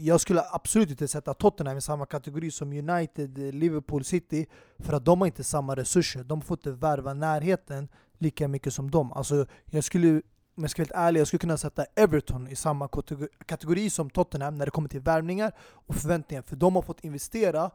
[0.07, 4.47] jag skulle absolut inte sätta Tottenham i samma kategori som United, eh, Liverpool, City,
[4.79, 6.25] för att de har inte samma resurser.
[6.25, 9.13] De får inte värva närheten lika mycket som dem.
[9.13, 10.23] Alltså, jag skulle,
[10.59, 12.89] om jag ska vara helt ärlig, jag skulle kunna sätta Everton i samma
[13.47, 16.43] kategori- som Tottenham när det kommer till värvningar och förväntningar.
[16.43, 17.71] För de har fått investera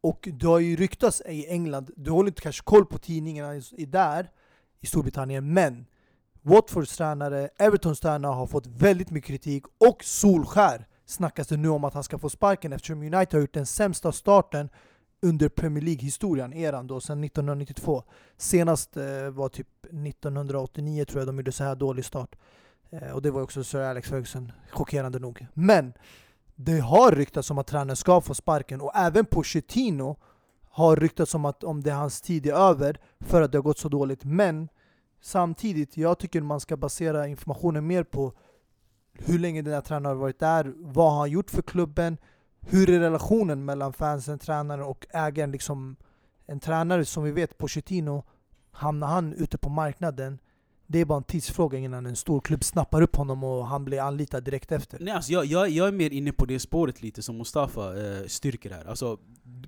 [0.00, 3.86] och det har ju ryktats i England, du håller inte kanske koll på tidningarna i
[3.86, 4.30] där,
[4.80, 5.86] i Storbritannien, men
[6.42, 11.84] Watfords tränare, Evertons tränare har fått väldigt mycket kritik och Solskär snackas det nu om
[11.84, 14.68] att han ska få sparken eftersom United har gjort den sämsta starten
[15.24, 18.02] under Premier League-historien, eran då, sedan 1992.
[18.36, 22.36] Senast eh, var typ 1989 tror jag de gjorde så här dålig start.
[22.90, 25.46] Eh, och det var också Sir Alex Ferguson, chockerande nog.
[25.54, 25.92] Men
[26.54, 30.16] det har ryktats om att tränaren ska få sparken och även Pochettino
[30.70, 33.62] har ryktats om att om det är hans tid är över för att det har
[33.62, 34.24] gått så dåligt.
[34.24, 34.68] Men
[35.24, 38.32] Samtidigt, jag tycker man ska basera informationen mer på
[39.12, 42.16] hur länge den här tränaren har varit där, vad har han gjort för klubben,
[42.66, 45.52] hur är relationen mellan fansen, tränaren och ägaren?
[45.52, 45.96] Liksom,
[46.46, 48.24] en tränare som vi vet, Pochettino,
[48.70, 50.38] hamnar han ute på marknaden,
[50.86, 54.00] det är bara en tidsfråga innan en stor klubb snappar upp honom och han blir
[54.00, 54.98] anlitad direkt efter.
[55.00, 58.26] Nej, alltså jag, jag, jag är mer inne på det spåret lite som Mustafa eh,
[58.26, 58.84] styrker här.
[58.84, 59.18] Alltså,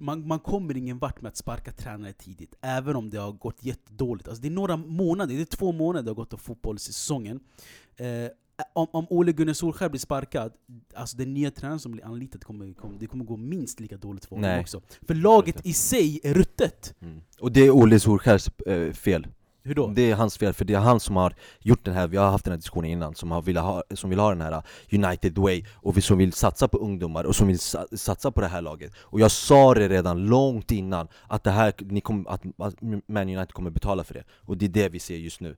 [0.00, 3.64] man, man kommer ingen vart med att sparka tränare tidigt, även om det har gått
[3.64, 4.28] jättedåligt.
[4.28, 7.40] Alltså, det är några månader, det är två månader det har gått av fotbollssäsongen.
[7.96, 8.06] Eh,
[8.72, 10.52] om, om Ole Gunnar Solskjaer blir sparkad,
[10.94, 14.24] alltså den nya tränaren som blir anlitad, kommer, kommer, det kommer gå minst lika dåligt
[14.24, 14.60] för honom Nej.
[14.60, 14.80] också.
[15.06, 16.94] För laget i sig är ruttet.
[17.00, 17.20] Mm.
[17.40, 19.26] Och det är Olle Solskjärs eh, fel.
[19.66, 19.86] Hur då?
[19.88, 22.30] Det är hans fel, för det är han som har gjort den här, vi har
[22.30, 25.38] haft den här diskussionen innan, som, har vill ha, som vill ha den här United
[25.38, 28.48] way, och vi, som vill satsa på ungdomar, och som vill sa, satsa på det
[28.48, 28.92] här laget.
[28.98, 32.74] Och jag sa det redan långt innan, att, det här, ni kom, att, att
[33.06, 34.24] Man United kommer betala för det.
[34.30, 35.56] Och det är det vi ser just nu.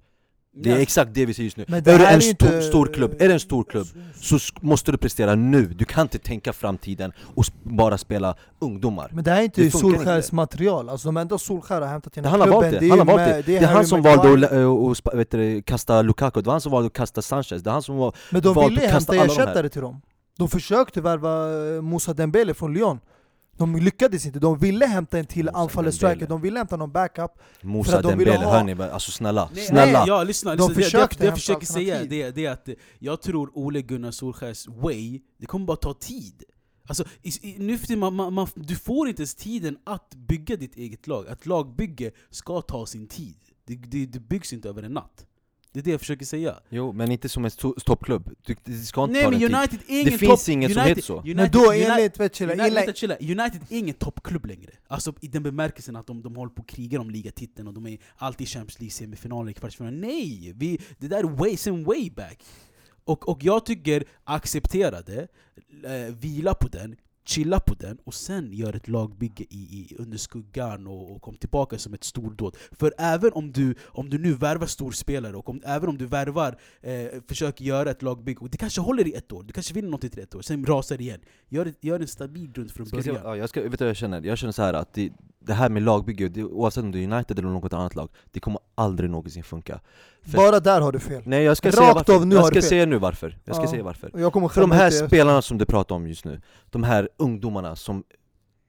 [0.63, 1.65] Det är exakt det vi ser just nu.
[1.69, 3.87] Är du en är stor, inte- stor klubb, är en stor klubb,
[4.21, 5.67] så måste du prestera nu.
[5.67, 9.11] Du kan inte tänka framtiden och bara spela ungdomar.
[9.13, 12.33] Men det här är inte Solskjärs material, alltså de enda Solskjär har hämtat till den
[12.33, 13.43] här klubben, det, är han med- det.
[13.43, 17.23] Det är han som valde att kasta Lukaku, det var han som valde att kasta
[17.23, 20.01] Sanchez, det är han som var Men de ville att kasta hämta ersättare till dem.
[20.39, 21.47] De försökte värva
[21.77, 23.01] eh, Moussa Dembele från Lyon.
[23.59, 27.31] De lyckades inte, de ville hämta en till anfallare striker, de ville hämta någon backup.
[27.61, 28.75] För Moussa att de ville Dembele, ha- hör ni?
[28.75, 29.99] vad- Alltså snälla, Nej, snälla!
[29.99, 30.75] Nej, ja, lyssna, De lyssna.
[30.75, 34.11] Det- försökte det, det jag försöker säga det, det är att jag tror Ole Gunnar
[34.11, 36.45] Solskjers way, det kommer bara ta tid.
[36.89, 40.57] Alltså, i, i, nu för man, man, man, du får inte ens tiden att bygga
[40.57, 41.29] ditt eget lag.
[41.29, 43.37] Att lagbygge ska ta sin tid.
[43.65, 45.27] Det, det, det byggs inte över en natt.
[45.73, 46.61] Det är det jag försöker säga.
[46.69, 49.55] Jo, men inte som en to- toppklubb, du, det ska inte Nej ta men.
[49.55, 51.15] United är ingen Det finns inget som heter så.
[51.19, 53.17] United, Men då United, enligt, vet chilla, United, chilla.
[53.21, 54.71] United är ingen toppklubb längre.
[54.89, 57.87] Alltså i den bemärkelsen att de, de håller på att kriga om ligatiteln och de
[57.87, 59.97] är alltid i Champions League semifinaler, kvartsfinaler.
[59.97, 60.53] Nej!
[60.57, 62.45] Vi, det där är way, sen way back.
[63.05, 65.29] Och, och jag tycker, acceptera det,
[65.85, 66.97] eh, vila på den,
[67.29, 71.37] chilla på den och sen gör ett lagbygge i, i, under skuggan och, och kom
[71.37, 72.57] tillbaka som ett stordåd.
[72.73, 76.59] För även om du, om du nu värvar storspelare och om, även om du värvar,
[76.81, 79.89] eh, försöker göra ett lagbygge, och det kanske håller i ett år, du kanske vinner
[79.89, 81.21] något i ett år, sen rasar det igen.
[81.49, 83.23] Gör, gör en stabil grund från jag, början.
[83.25, 84.23] ja, jag, ska, vet du vad jag känner?
[84.23, 85.13] Jag känner så här att det,
[85.49, 88.41] det här med lagbygge, det, oavsett om det är United eller något annat lag, det
[88.41, 89.81] kommer aldrig någonsin funka.
[90.23, 91.23] För- bara där har du fel.
[91.27, 93.39] Nej jag ska Rakt säga varför, av, nu jag ska säga nu varför.
[93.45, 93.71] Jag ska Ja.
[93.71, 94.11] säga varför.
[94.15, 95.07] Jag kommer För de här det.
[95.09, 96.41] spelarna som du pratar om just nu,
[96.71, 98.05] de här ungdomarna som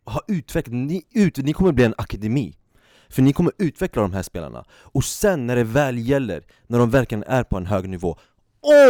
[0.06, 2.56] har utvecklat, ni, ut, ni kommer bli en akademi
[3.10, 6.90] För ni kommer utveckla de här spelarna, och sen när det väl gäller, när de
[6.90, 8.18] verkligen är på en hög nivå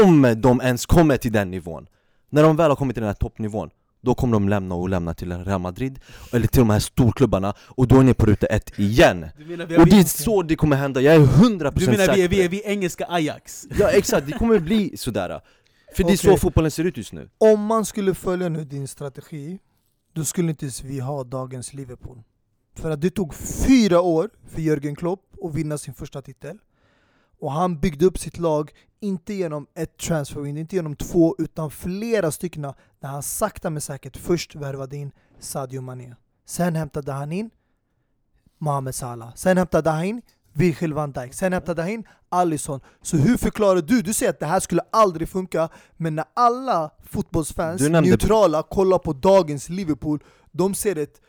[0.03, 1.87] Om de ens kommer till den nivån!
[2.29, 3.69] När de väl har kommit till den här toppnivån
[4.01, 5.99] då kommer de lämna och lämna till Real Madrid,
[6.33, 9.19] eller till de här storklubbarna, och då är ni på ruta ett igen!
[9.37, 12.23] Menar Och det är så det kommer hända, jag är 100% du menar vi, säker
[12.23, 13.67] är- vi, är vi är engelska Ajax?
[13.79, 15.41] Ja exakt, det kommer bli sådär
[15.95, 16.39] För det är så Okej.
[16.39, 19.59] fotbollen ser ut just nu Om man skulle följa nu din strategi,
[20.13, 22.23] då skulle inte vi ha dagens Liverpool.
[22.75, 26.57] För att det tog fyra år för Jörgen Klopp att vinna sin första titel.
[27.39, 31.71] Och han byggde upp sitt lag, inte genom ett transfer win, inte genom två, utan
[31.71, 32.73] flera stycken.
[32.99, 36.15] Där han sakta men säkert först värvade in Sadio Mané.
[36.45, 37.49] Sen hämtade han in
[38.57, 39.35] Mohamed Salah.
[39.35, 40.21] Sen hämtade han in
[40.53, 41.33] Virgil van Dijk.
[41.33, 42.79] Sen hämtade han in Alisson.
[43.01, 44.01] Så hur förklarar du?
[44.01, 49.13] Du säger att det här skulle aldrig funka, men när alla fotbollsfans, neutrala, kollar på
[49.13, 51.21] dagens Liverpool, de ser ett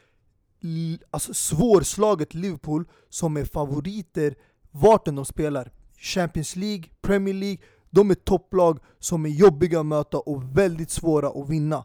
[1.10, 4.34] alltså, svårslaget Liverpool som är favoriter
[4.70, 5.72] vart än de spelar.
[5.98, 7.58] Champions League, Premier League,
[7.90, 11.84] de är topplag som är jobbiga att möta och väldigt svåra att vinna.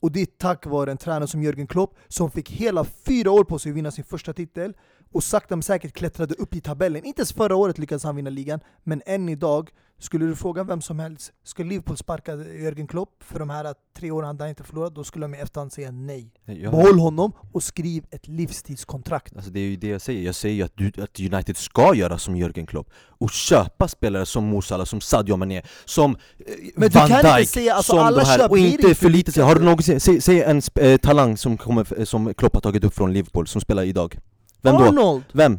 [0.00, 3.44] Och det är tack vare en tränare som Jörgen Klopp som fick hela fyra år
[3.44, 4.74] på sig att vinna sin första titel
[5.12, 7.04] och sakta men säkert klättrade upp i tabellen.
[7.04, 10.80] Inte ens förra året lyckades han vinna ligan, men än idag, skulle du fråga vem
[10.82, 14.94] som helst, ska Liverpool sparka Jörgen Klopp för de här tre åren han inte förlorat?
[14.94, 16.32] Då skulle de i efterhand säga nej.
[16.44, 19.36] Jag- Behåll honom och skriv ett livstidskontrakt.
[19.36, 21.94] Alltså det är ju det jag säger, jag säger ju att, du, att United ska
[21.94, 26.54] göra som Jörgen Klopp och köpa spelare som Mo Salah, som Sadio Mané, som eh,
[26.76, 29.64] Men Van Dijk, säga- alltså som alla de här, och inte förlita sig, har du
[29.64, 33.46] någonsin, säg, säg en eh, talang som, kommer, som Klopp har tagit upp från Liverpool,
[33.46, 34.18] som spelar idag
[34.62, 34.84] Vem då?
[34.84, 35.24] Arnold!
[35.32, 35.58] Vem?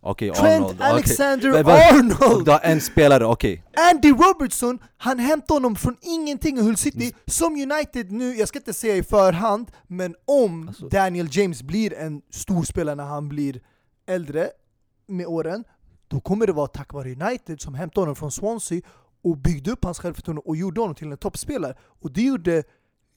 [0.00, 0.90] Okej, Trent Arnold, okej.
[0.90, 2.44] Alexander vad- Arnold!
[2.44, 7.14] Du har en spelare, okej Andy Robertson, han hämtade honom från ingenting i Hull City,
[7.26, 11.94] som United nu, jag ska inte säga i förhand, men om Alltså- Daniel James blir
[11.94, 13.60] en stor spelare när han blir
[14.06, 14.48] äldre
[15.08, 15.64] med åren,
[16.08, 18.80] då kommer det vara tack vare United som hämtade honom från Swansea
[19.24, 21.74] och byggde upp hans självförtroende och gjorde honom till en toppspelare.
[22.02, 22.62] Och det gjorde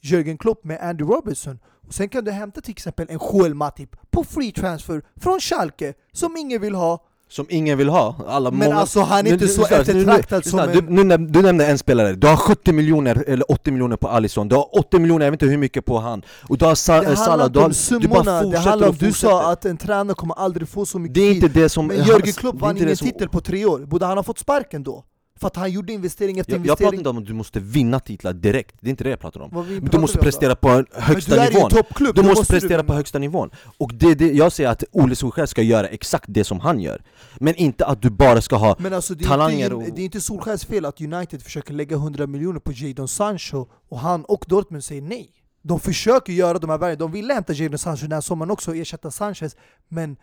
[0.01, 1.59] Jürgen Klopp med Andy Robertson.
[1.87, 5.93] Och sen kan du hämta till exempel en Joel Matip på free transfer från Schalke,
[6.13, 7.05] som ingen vill ha.
[7.31, 10.59] Som ingen vill ha, alla Men många, alltså han är inte Nu- så eftertraktad som
[10.59, 11.07] lyssna, du, en...
[11.07, 14.55] nu, du nämnde en spelare, du har 70 miljoner eller 80 miljoner på Alisson, du
[14.55, 17.15] har 80 miljoner, jag vet inte hur mycket på han Och du har Sa- Det
[17.15, 19.51] Salah, du, har, du bara summorna, det fortsätter handlar om, du sa fortsätter.
[19.51, 21.87] att en tränare kommer aldrig få så mycket Det är inte det som...
[21.87, 25.03] Men Jörgen Klopp vann ingen titel på tre år, borde han ha fått sparken då?
[25.39, 26.99] För att han gjorde investering efter jag, jag pratar investering.
[26.99, 29.49] inte om att du måste vinna titlar direkt, det är inte det jag pratar om.
[29.53, 31.69] Vad vi Men du måste prestera på Men högsta du är ju nivån.
[31.99, 33.49] Du måste måste prestera på högsta nivån.
[33.77, 37.01] Och det, det, jag säger att Ole Solskjaer ska göra exakt det som han gör.
[37.39, 40.05] Men inte att du bara ska ha Men alltså det talanger inte, och- det är
[40.05, 44.45] inte Solskjaers fel att United försöker lägga 100 miljoner på Jadon Sancho och han och
[44.47, 45.29] Dortmund säger nej.
[45.61, 48.71] De försöker göra de här värden, de ville hämta Jadon Sancho den här sommaren också
[48.71, 49.55] och ersätta Sanchez,
[49.89, 50.17] men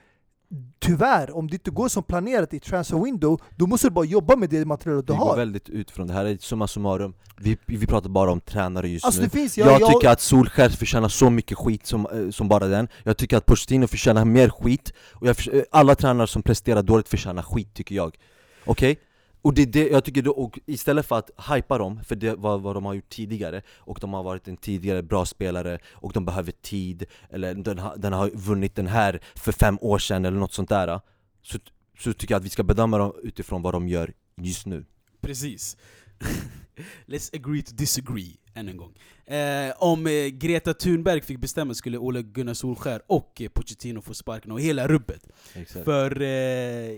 [0.79, 4.37] tyvärr, om det inte går som planerat i transfer window, då måste du bara jobba
[4.37, 5.37] med det materialet du Vi går har.
[5.37, 7.15] väldigt utifrån det här, är summa summarum.
[7.39, 9.29] Vi, vi pratar bara om tränare just Alltså nu.
[9.29, 12.67] finns, Jag, jag, jag, tycker att Solskjaer förtjänar så mycket skit som, eh, som bara
[12.67, 12.89] den.
[13.03, 14.93] Jag tycker att Pochettino förtjänar mer skit.
[15.13, 18.17] Och jag, eh, alla tränare som presterar dåligt förtjänar skit tycker jag.
[18.65, 18.99] Okej?
[19.47, 22.35] Och det är det jag tycker då, och istället för att hypa dem för det
[22.35, 26.13] vad, vad de har gjort tidigare Och de har varit en tidigare bra spelare och
[26.13, 30.25] de behöver tid Eller den, har- den har vunnit den här för fem år sedan
[30.25, 31.01] eller något sånt där
[31.43, 31.59] Så,
[31.99, 34.85] så tycker jag att vi ska bedöma dem utifrån vad de gör just nu
[35.21, 35.77] Precis.
[37.07, 38.95] Let's agree to disagree, än en gång.
[39.25, 44.15] Eh, om eh, Greta Thunberg fick bestämma skulle Ole Gunnar Solskär och eh, Pochettino få
[44.15, 45.29] sparken och hela rubbet.
[45.55, 45.85] Exakt.
[45.85, 46.91] För eh,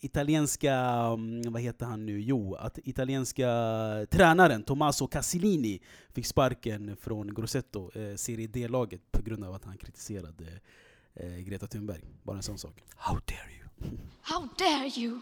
[0.00, 2.20] italienska, mm, vad heter han nu?
[2.20, 3.46] Jo, att italienska
[4.10, 5.80] tränaren Tommaso Cassini
[6.14, 10.60] fick sparken från Grosseto, eh, Serie D-laget, på grund av att han kritiserade
[11.14, 12.00] eh, Greta Thunberg.
[12.22, 12.82] Bara en sån sak.
[12.96, 13.98] How dare you?
[14.22, 15.20] How dare you!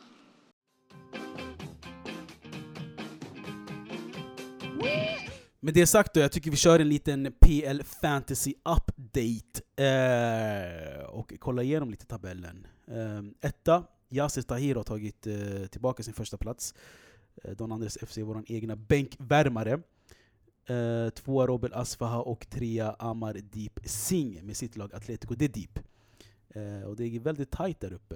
[5.62, 11.32] Med det sagt då, jag tycker vi kör en liten PL Fantasy Update eh, och
[11.38, 12.66] kollar igenom lite tabellen.
[12.86, 16.74] Eh, etta, Yasser Tahir har tagit eh, tillbaka sin första plats.
[17.44, 19.80] Eh, Don Andres FC, vår egna bänkvärmare.
[20.66, 25.78] Eh, tvåa Robert Asfaha och trea Amar Deep Singh med sitt lag Atletico de Deep.
[26.48, 28.14] Eh, och det är väldigt tight där uppe.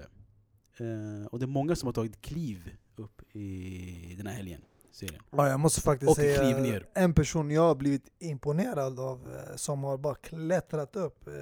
[0.76, 4.60] Eh, och det är många som har tagit kliv upp i den här helgen.
[4.94, 5.22] Serien.
[5.30, 9.84] Ja, jag måste faktiskt Och säga en person jag har blivit imponerad av eh, som
[9.84, 11.26] har bara klättrat upp.
[11.26, 11.32] eh,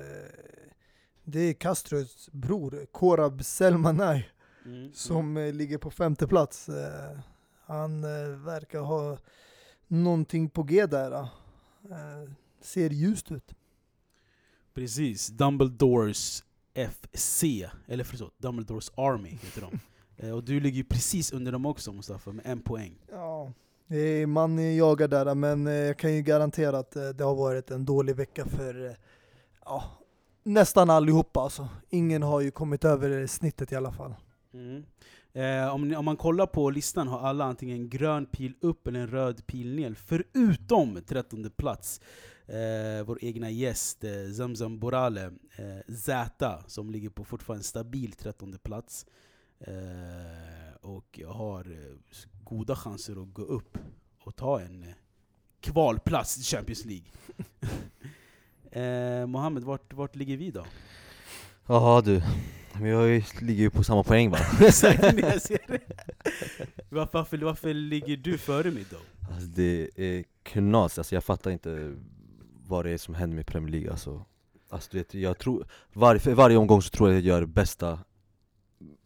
[1.24, 4.24] Det är Castros bror, Korab Selmanay,
[4.64, 6.70] Mm, som eh, ligger på femte plats.
[7.66, 8.03] Han
[8.44, 9.18] verkar ha
[9.88, 11.28] någonting på G där.
[12.61, 13.55] Ser ljust ut.
[14.74, 16.44] Precis, Dumbledores
[16.74, 17.44] FC,
[17.86, 19.80] eller förlåt, Dumbledores Army heter de.
[20.16, 22.94] Eh, och du ligger ju precis under dem också Mustafa, med en poäng.
[23.10, 23.52] Ja,
[24.26, 27.84] man jagar där, men eh, jag kan ju garantera att eh, det har varit en
[27.84, 28.96] dålig vecka för
[29.64, 29.84] ja,
[30.42, 31.40] nästan allihopa.
[31.40, 31.68] Alltså.
[31.90, 34.14] Ingen har ju kommit över snittet i alla fall.
[34.54, 34.84] Mm.
[35.32, 38.86] Eh, om, ni, om man kollar på listan har alla antingen en grön pil upp
[38.86, 42.00] eller en röd pil ner, förutom 13 plats.
[42.46, 45.24] Eh, vår egna gäst eh, Zamzam Borale,
[45.56, 49.06] eh, Zäta, som ligger på fortfarande stabil 13 plats.
[49.66, 51.96] Eh, och har eh,
[52.44, 53.78] goda chanser att gå upp
[54.24, 54.88] och ta en eh,
[55.60, 57.06] kvalplats i Champions League.
[59.20, 60.64] eh, Mohammed, vart, vart ligger vi då?
[61.66, 62.22] Ja du,
[62.80, 64.38] vi ligger ju på samma poäng va?
[64.60, 65.80] Exakt, jag ser det.
[66.88, 68.96] Varför, varför, varför ligger du före mig då?
[69.32, 71.96] Alltså det är knas, alltså jag fattar inte
[72.66, 74.24] vad det är som händer med Premier League alltså,
[74.68, 77.98] alltså du vet, jag tror, var, varje omgång så tror jag att jag gör bästa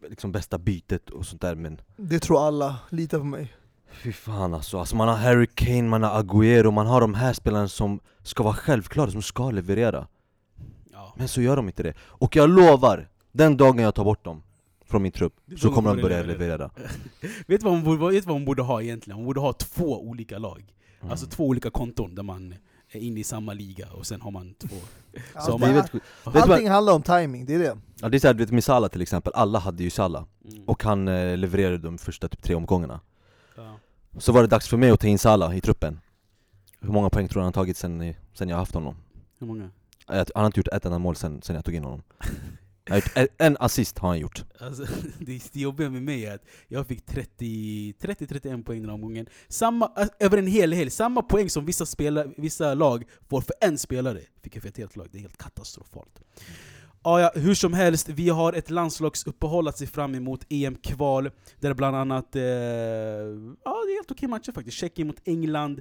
[0.08, 3.54] Liksom bästa bytet och sånt där men Det tror alla, lita på mig.
[4.02, 7.32] Fy fan alltså, alltså man har Harry Kane, man har Agüero, man har de här
[7.32, 10.08] spelarna som ska vara självklara, som ska leverera
[10.92, 14.24] Ja, Men så gör de inte det, och jag lovar, den dagen jag tar bort
[14.24, 14.42] dem
[14.84, 16.70] från min trupp Så kommer de börja leverera
[17.46, 19.16] vet du vad hon borde, vet du vad hon borde ha egentligen?
[19.16, 20.74] Hon borde ha två olika lag.
[21.00, 21.10] Mm.
[21.10, 22.54] Alltså två olika konton där man
[22.96, 24.76] är inne i samma liga och sen har man två.
[25.32, 25.94] Så Allting, man- det är vet,
[26.34, 27.76] vet allting handlar om timing, det är det.
[28.00, 30.64] ja, det är såhär, du vet med Salah till exempel, alla hade ju Salah Mm.
[30.64, 33.00] Och han eh, levererade de första typ tre omgångarna
[33.56, 33.76] Ja.
[34.18, 36.00] Så var det dags för mig att ta in Salah i truppen
[36.80, 38.94] Hur många poäng tror du han har tagit sen, sen jag haft honom?
[39.38, 39.70] Hur många?
[40.06, 42.28] Jag- Han har inte gjort ett enda mål sen, sen jag tog in honom har
[43.38, 44.86] en, assist har han gjort Alltså,
[45.18, 49.26] det, det jobbiga med mig är att jag fick 30-31 poäng den här omgången.
[49.48, 50.90] Samma, alltså, över en hel helg.
[50.90, 54.20] Samma poäng som vissa, spelare, vissa lag får för en spelare.
[54.42, 55.08] Fick jag för ett helt lag.
[55.12, 56.20] Det är helt katastrofalt.
[57.02, 61.30] Ah, ja, hur som helst, vi har ett landslagsuppehåll att se fram emot EM-kval.
[61.60, 64.76] Där bland annat, eh, ja det är helt okej matcher faktiskt.
[64.76, 65.80] Tjeckien mot England,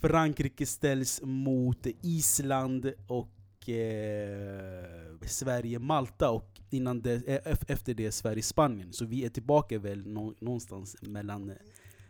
[0.00, 3.33] Frankrike ställs mot Island och
[3.68, 8.92] eh, Sverige-Malta och innan det, eh, efter det Sverige-Spanien.
[8.92, 11.56] Så vi är tillbaka väl nå- någonstans mellan eh,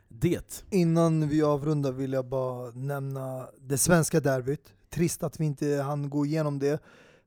[0.09, 0.64] det.
[0.70, 4.72] Innan vi avrundar vill jag bara nämna det svenska derbyt.
[4.90, 6.82] Trist att vi inte hann gå igenom det.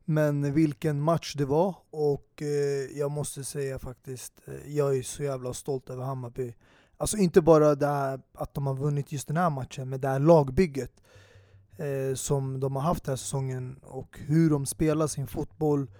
[0.05, 5.23] Men vilken match det var och eh, jag måste säga faktiskt, eh, jag är så
[5.23, 6.53] jävla stolt över Hammarby.
[6.97, 10.07] Alltså inte bara det här att de har vunnit just den här matchen, men det
[10.07, 10.91] här lagbygget
[11.77, 15.91] eh, som de har haft den här säsongen och hur de spelar sin fotboll.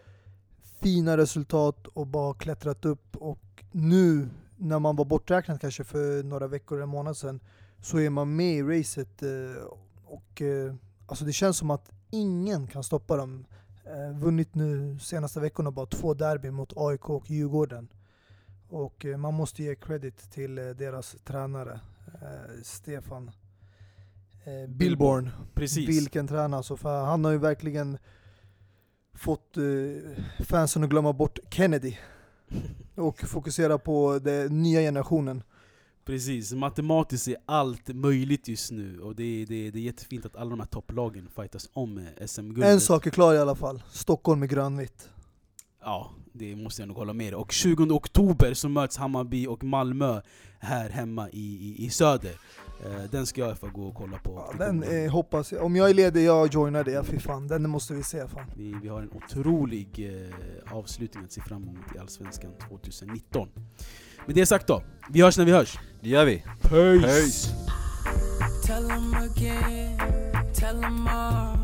[0.82, 6.47] Fina resultat och bara klättrat upp och nu när man var borträknad kanske för några
[6.47, 7.39] veckor eller en månad sedan
[7.82, 9.63] så är man med i racet eh,
[10.05, 10.73] och eh,
[11.07, 13.45] alltså det känns som att ingen kan stoppa dem.
[13.86, 17.88] Eh, vunnit nu senaste veckorna bara två derby mot AIK och Djurgården.
[18.69, 21.80] Och eh, man måste ge credit till eh, deras tränare
[22.21, 23.32] eh, Stefan
[24.48, 25.30] eh, Billborn.
[25.54, 25.89] Precis.
[25.89, 27.98] Vilken tränare alltså, för han har ju verkligen
[29.14, 31.98] fått eh, fansen att glömma bort Kennedy
[32.95, 35.43] och fokusera på den nya generationen.
[36.06, 40.26] Precis, matematiskt är allt möjligt just nu och det är, det är, det är jättefint
[40.26, 42.72] att alla de här topplagen fightas om eh, SM-guldet.
[42.72, 45.10] En sak är klar i alla fall, Stockholm är grönvitt.
[45.82, 47.36] Ja, det måste jag nog hålla med dig.
[47.36, 50.22] Och 20 oktober så möts Hammarby och Malmö
[50.60, 52.36] här hemma i, i, i söder.
[52.86, 54.45] Eh, den ska jag få gå och kolla på.
[54.51, 57.69] Ja, den eh, hoppas jag, om jag är ledig, jag joinar det, fy fan, den
[57.69, 58.51] måste vi se fan.
[58.55, 60.11] Vi, vi har en otrolig
[60.69, 63.49] eh, avslutning att se fram emot i Allsvenskan 2019.
[64.25, 65.80] Med det sagt då, vi hörs när vi hörs.
[66.01, 66.43] Det gör vi.
[66.61, 67.49] Peace!
[68.65, 69.99] Tell 'em again,
[70.53, 71.57] tell 'em all.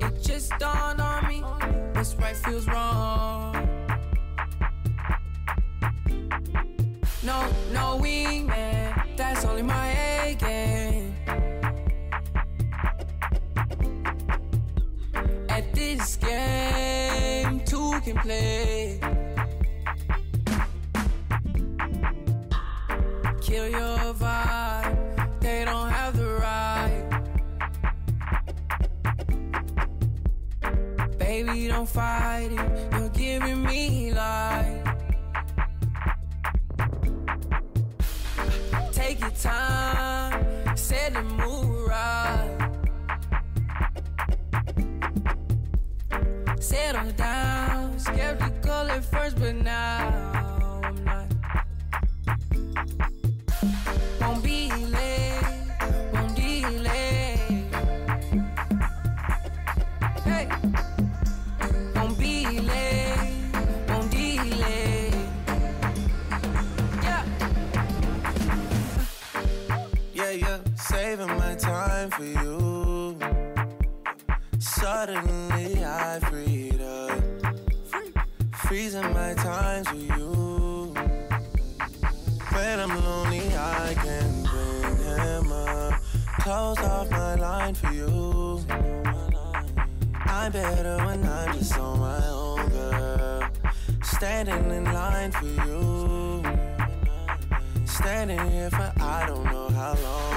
[0.00, 1.42] It just dawned on me,
[1.94, 3.53] what's right feels wrong.
[7.96, 11.14] Wingman, that's only my A game.
[15.48, 19.00] At this game, two can play.
[23.54, 25.40] kill your vibe.
[25.40, 27.04] They don't have the right.
[31.18, 32.92] Baby, don't fight it.
[32.92, 34.83] You're giving me life.
[39.06, 42.70] Take your time, set the mood right.
[46.58, 50.43] Settle down, skeptical at first, but now
[72.16, 73.18] for you.
[74.60, 77.20] Suddenly I freed up,
[78.52, 80.94] freezing my times with you.
[82.52, 86.00] When I'm lonely, I can bring him up.
[86.38, 88.64] Closed off my line for you.
[90.26, 93.48] I'm better when I'm just on my own, girl.
[94.02, 96.44] Standing in line for you.
[97.86, 100.33] Standing here for I don't know how long.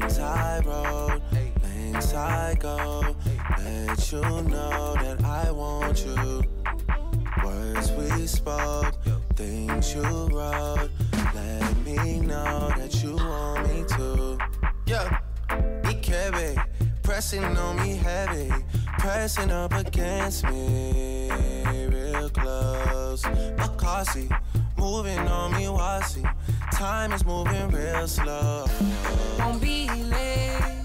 [0.00, 1.20] Things I wrote,
[1.60, 3.14] things I go.
[3.58, 6.42] Let you know that I want you.
[7.44, 8.94] Words we spoke,
[9.36, 10.88] things you wrote.
[11.34, 14.38] Let me know that you want me to.
[14.86, 15.18] Yeah,
[15.82, 16.64] Ikebe,
[17.02, 18.50] pressing on me heavy,
[18.98, 21.30] pressing up against me,
[21.90, 23.22] real close.
[23.58, 24.34] Makasi,
[24.78, 26.24] moving on me, wasi.
[26.80, 28.64] Time is moving real slow.
[29.38, 30.79] Won't be late.